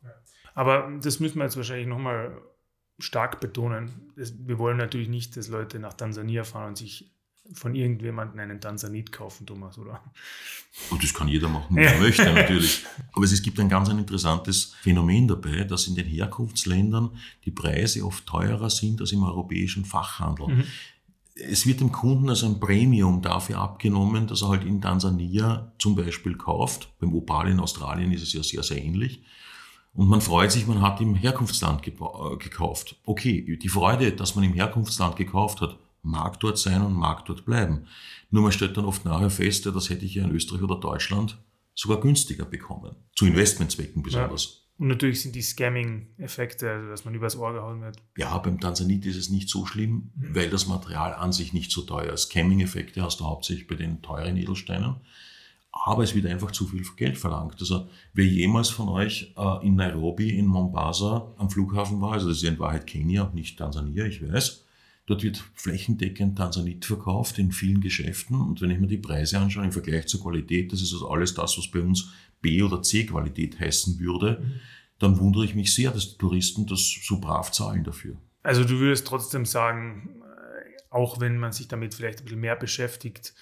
Aber 0.54 1.00
das 1.02 1.20
müssen 1.20 1.38
wir 1.38 1.46
jetzt 1.46 1.58
wahrscheinlich 1.58 1.88
nochmal 1.88 2.42
stark 3.00 3.40
betonen. 3.40 4.12
Wir 4.16 4.60
wollen 4.60 4.78
natürlich 4.78 5.08
nicht, 5.08 5.38
dass 5.38 5.50
Leute 5.50 5.80
nach 5.80 5.94
Tansania 5.94 6.44
fahren 6.44 6.70
und 6.70 6.78
sich 6.78 7.12
von 7.54 7.76
irgendjemandem 7.76 8.40
einen 8.40 8.62
Tansanit 8.62 9.12
kaufen, 9.12 9.46
Thomas, 9.46 9.78
oder? 9.78 10.02
Und 10.90 11.02
das 11.04 11.14
kann 11.14 11.28
jeder 11.28 11.50
machen, 11.50 11.76
wer 11.76 11.98
möchte 12.00 12.32
natürlich. 12.32 12.86
Aber 13.14 13.26
es 13.26 13.42
gibt 13.42 13.60
ein 13.60 13.70
ganz 13.70 13.90
ein 13.90 14.00
interessantes 14.00 14.76
Phänomen 14.82 15.28
dabei, 15.28 15.64
dass 15.64 15.88
in 15.88 15.96
den 15.96 16.06
Herkunftsländern 16.06 17.12
die 17.46 17.52
Preise 17.52 18.06
oft 18.06 18.26
teurer 18.26 18.70
sind 18.70 19.02
als 19.02 19.12
im 19.12 19.24
europäischen 19.24 19.86
Fachhandel. 19.86 20.48
Mhm. 20.48 20.64
Es 21.36 21.68
wird 21.68 21.82
dem 21.82 21.92
Kunden 21.92 22.30
also 22.30 22.48
ein 22.48 22.60
Premium 22.60 23.22
dafür 23.22 23.60
abgenommen, 23.60 24.26
dass 24.26 24.42
er 24.42 24.50
halt 24.50 24.64
in 24.64 24.82
Tansania 24.82 25.72
zum 25.78 25.96
Beispiel 25.96 26.36
kauft. 26.36 26.90
Beim 27.00 27.14
Opal 27.14 27.50
in 27.50 27.60
Australien 27.60 28.12
ist 28.12 28.24
es 28.24 28.34
ja 28.34 28.42
sehr, 28.42 28.64
sehr 28.64 28.84
ähnlich. 28.84 29.22
Und 29.94 30.08
man 30.08 30.22
freut 30.22 30.52
sich, 30.52 30.68
man 30.68 30.82
hat 30.82 31.02
im 31.02 31.16
Herkunftsland 31.16 31.82
gekauft. 31.82 32.96
Okay, 33.06 33.58
die 33.58 33.70
Freude, 33.70 34.12
dass 34.12 34.36
man 34.36 34.44
im 34.44 34.54
Herkunftsland 34.54 35.16
gekauft 35.16 35.62
hat, 35.62 35.78
mag 36.08 36.40
dort 36.40 36.58
sein 36.58 36.82
und 36.82 36.94
mag 36.94 37.26
dort 37.26 37.46
bleiben. 37.46 37.88
Nur 38.32 38.44
man 38.44 38.52
stellt 38.52 38.78
dann 38.78 38.86
oft 38.86 39.06
nachher 39.06 39.30
fest, 39.30 39.66
ja, 39.66 39.72
das 39.72 39.90
hätte 39.90 40.06
ich 40.06 40.16
ja 40.16 40.24
in 40.24 40.32
Österreich 40.32 40.62
oder 40.62 40.80
Deutschland 40.80 41.38
sogar 41.74 42.00
günstiger 42.00 42.46
bekommen. 42.46 42.96
Zu 43.16 43.28
Investmentzwecken 43.28 44.02
besonders. 44.02 44.46
Ja. 44.46 44.68
Und 44.80 44.90
natürlich 44.90 45.22
sind 45.24 45.36
die 45.36 45.42
Scamming-Effekte, 45.42 46.70
also 46.70 46.90
dass 46.90 47.04
man 47.04 47.16
übers 47.16 47.36
Ohr 47.36 47.54
gehauen 47.54 47.82
wird. 47.82 47.98
Ja, 48.16 48.38
beim 48.38 48.60
Tansanit 48.60 49.06
ist 49.08 49.18
es 49.18 49.30
nicht 49.30 49.50
so 49.50 49.66
schlimm, 49.66 50.12
mhm. 50.16 50.36
weil 50.36 50.50
das 50.50 50.68
Material 50.68 51.14
an 51.16 51.32
sich 51.32 51.52
nicht 51.54 51.72
so 51.72 51.82
teuer 51.82 52.14
ist. 52.14 52.30
Scamming-Effekte 52.30 53.02
hast 53.02 53.20
du 53.20 53.26
hauptsächlich 53.26 53.68
bei 53.68 53.76
den 53.76 54.02
teuren 54.02 54.38
Edelsteinen. 54.38 54.98
Aber 55.72 56.04
es 56.04 56.16
wird 56.16 56.26
einfach 56.26 56.52
zu 56.52 56.68
viel 56.68 56.84
Geld 56.96 57.18
verlangt. 57.18 57.56
Also 57.60 57.88
wer 58.14 58.26
jemals 58.26 58.70
von 58.70 58.90
euch 58.90 59.34
äh, 59.38 59.66
in 59.66 59.76
Nairobi, 59.76 60.38
in 60.38 60.46
Mombasa 60.46 61.34
am 61.38 61.50
Flughafen 61.50 62.02
war, 62.02 62.14
also 62.14 62.28
das 62.28 62.38
ist 62.38 62.44
ja 62.44 62.50
in 62.50 62.60
Wahrheit 62.60 62.88
Kenia, 62.88 63.32
nicht 63.34 63.58
Tansania, 63.58 64.06
ich 64.06 64.22
weiß, 64.22 64.66
Dort 65.08 65.24
wird 65.24 65.42
flächendeckend 65.56 66.38
Tansanit 66.38 66.86
verkauft 66.86 67.40
in 67.40 67.54
vielen 67.54 67.80
Geschäften. 67.80 68.42
Und 68.42 68.62
wenn 68.62 68.70
ich 68.70 68.80
mir 68.80 68.88
die 68.88 68.98
Preise 68.98 69.40
anschaue 69.40 69.64
im 69.64 69.72
Vergleich 69.72 70.06
zur 70.08 70.22
Qualität, 70.22 70.72
das 70.74 70.82
ist 70.82 70.92
also 70.94 71.10
alles 71.10 71.34
das, 71.34 71.58
was 71.58 71.72
bei 71.72 71.80
uns 71.80 72.12
B- 72.42 72.62
oder 72.62 72.84
C-Qualität 72.84 73.58
heißen 73.58 74.00
würde, 74.00 74.40
mhm. 74.42 74.60
dann 75.00 75.18
wundere 75.18 75.46
ich 75.46 75.56
mich 75.56 75.74
sehr, 75.74 75.92
dass 75.92 76.12
die 76.12 76.18
Touristen 76.18 76.68
das 76.68 77.00
so 77.04 77.20
brav 77.22 77.52
zahlen 77.52 77.86
dafür. 77.86 78.18
Also 78.44 78.66
du 78.66 78.80
würdest 78.80 79.08
trotzdem 79.08 79.46
sagen, 79.46 80.22
äh, 80.22 80.82
auch 80.90 81.22
wenn 81.22 81.38
man 81.38 81.54
sich 81.54 81.70
damit 81.70 81.96
vielleicht 81.96 82.20
ein 82.20 82.26
bisschen 82.26 82.42
mehr 82.42 82.58
beschäftigt, 82.58 83.34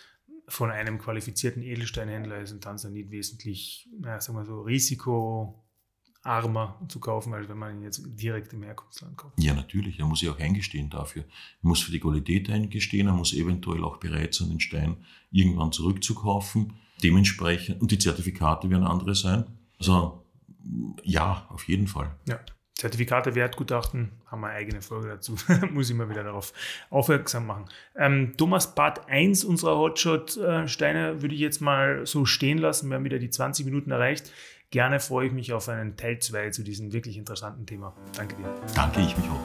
von 0.48 0.70
einem 0.70 1.00
qualifizierten 1.00 1.64
Edelsteinhändler 1.64 2.42
ist 2.42 2.52
ein 2.52 2.62
Tansanit 2.62 3.10
wesentlich, 3.10 3.90
naja, 4.00 4.22
sagen 4.22 4.38
wir 4.38 4.46
so, 4.46 4.62
Risiko 4.62 5.65
armer 6.26 6.80
zu 6.88 7.00
kaufen, 7.00 7.34
als 7.34 7.48
wenn 7.48 7.58
man 7.58 7.78
ihn 7.78 7.84
jetzt 7.84 8.02
direkt 8.06 8.52
im 8.54 8.64
Herkunftsland 8.64 9.16
kauft. 9.16 9.34
Ja, 9.40 9.54
natürlich. 9.54 10.00
Er 10.00 10.06
muss 10.06 10.20
sich 10.20 10.30
auch 10.30 10.40
eingestehen 10.40 10.90
dafür. 10.90 11.24
Er 11.24 11.68
muss 11.68 11.82
für 11.82 11.92
die 11.92 12.00
Qualität 12.00 12.50
eingestehen. 12.50 13.08
Er 13.08 13.14
muss 13.14 13.34
eventuell 13.34 13.84
auch 13.84 13.98
bereit 13.98 14.34
sein, 14.34 14.50
den 14.50 14.60
Stein 14.60 14.98
irgendwann 15.32 15.72
zurückzukaufen. 15.72 16.74
Dementsprechend, 17.04 17.82
und 17.82 17.92
die 17.92 18.00
Zertifikate 18.00 18.70
werden 18.70 18.86
andere 18.86 19.16
sein. 19.16 19.46
Also, 19.78 20.24
ja, 21.04 21.46
auf 21.50 21.68
jeden 21.68 21.88
Fall. 21.88 22.16
Ja. 22.28 22.40
Zertifikate, 22.76 23.36
Wertgutachten, 23.36 24.12
haben 24.26 24.42
wir 24.42 24.48
eine 24.48 24.58
eigene 24.58 24.82
Folge 24.82 25.08
dazu. 25.08 25.38
Muss 25.72 25.90
ich 25.90 25.96
mal 25.96 26.10
wieder 26.10 26.26
darauf 26.26 26.52
aufmerksam 26.90 27.48
machen. 27.48 27.66
Ähm, 27.96 28.34
Thomas, 28.36 28.76
Part 28.76 29.08
1 29.08 29.46
unserer 29.46 29.78
Hotshot-Steine 29.78 31.22
würde 31.22 31.36
ich 31.36 31.40
jetzt 31.40 31.62
mal 31.62 32.06
so 32.06 32.26
stehen 32.26 32.58
lassen. 32.58 32.90
Wir 32.90 32.98
haben 32.98 33.06
wieder 33.06 33.20
die 33.20 33.30
20 33.30 33.66
Minuten 33.66 33.92
erreicht. 33.92 34.34
Gerne 34.72 35.00
freue 35.00 35.28
ich 35.28 35.34
mich 35.34 35.54
auf 35.54 35.70
einen 35.70 35.96
Teil 35.96 36.20
2 36.20 36.50
zu 36.50 36.64
diesem 36.64 36.92
wirklich 36.92 37.18
interessanten 37.18 37.66
Thema. 37.66 37.96
Danke 38.16 38.36
dir. 38.36 38.54
Danke, 38.74 39.02
ich 39.02 39.16
mich 39.18 39.30
auch. 39.30 39.40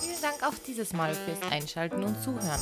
Vielen 0.00 0.22
Dank 0.22 0.42
auch 0.42 0.54
dieses 0.66 0.92
Mal 0.92 1.14
fürs 1.14 1.42
Einschalten 1.50 2.02
und 2.02 2.20
Zuhören. 2.22 2.60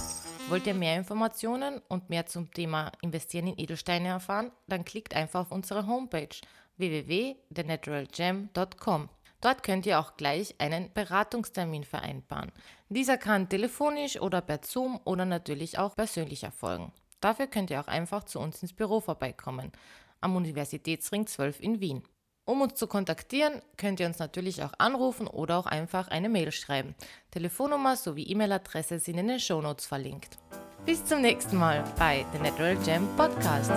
Wollt 0.48 0.66
ihr 0.66 0.74
mehr 0.74 0.96
Informationen 0.96 1.80
und 1.88 2.08
mehr 2.08 2.26
zum 2.26 2.52
Thema 2.52 2.92
Investieren 3.02 3.48
in 3.48 3.58
Edelsteine 3.58 4.08
erfahren? 4.08 4.52
Dann 4.68 4.84
klickt 4.84 5.14
einfach 5.14 5.40
auf 5.40 5.50
unsere 5.50 5.88
Homepage 5.88 6.28
www.thenaturalgem.com. 6.76 9.08
Dort 9.40 9.62
könnt 9.62 9.86
ihr 9.86 10.00
auch 10.00 10.16
gleich 10.16 10.60
einen 10.60 10.92
Beratungstermin 10.92 11.84
vereinbaren. 11.84 12.52
Dieser 12.88 13.18
kann 13.18 13.48
telefonisch 13.48 14.20
oder 14.20 14.40
per 14.40 14.60
Zoom 14.62 15.00
oder 15.04 15.24
natürlich 15.24 15.78
auch 15.78 15.96
persönlich 15.96 16.44
erfolgen. 16.44 16.92
Dafür 17.20 17.46
könnt 17.46 17.70
ihr 17.70 17.80
auch 17.80 17.88
einfach 17.88 18.24
zu 18.24 18.38
uns 18.40 18.62
ins 18.62 18.72
Büro 18.72 19.00
vorbeikommen, 19.00 19.72
am 20.20 20.36
Universitätsring 20.36 21.26
12 21.26 21.60
in 21.60 21.80
Wien. 21.80 22.02
Um 22.44 22.60
uns 22.60 22.76
zu 22.76 22.86
kontaktieren, 22.86 23.60
könnt 23.76 23.98
ihr 23.98 24.06
uns 24.06 24.20
natürlich 24.20 24.62
auch 24.62 24.72
anrufen 24.78 25.26
oder 25.26 25.58
auch 25.58 25.66
einfach 25.66 26.08
eine 26.08 26.28
Mail 26.28 26.52
schreiben. 26.52 26.94
Telefonnummer 27.32 27.96
sowie 27.96 28.22
E-Mail-Adresse 28.22 29.00
sind 29.00 29.18
in 29.18 29.26
den 29.26 29.40
Shownotes 29.40 29.86
verlinkt. 29.86 30.38
Bis 30.84 31.04
zum 31.04 31.20
nächsten 31.22 31.56
Mal 31.56 31.82
bei 31.98 32.24
The 32.32 32.38
Natural 32.38 32.76
Gem 32.76 33.08
Podcast. 33.16 33.72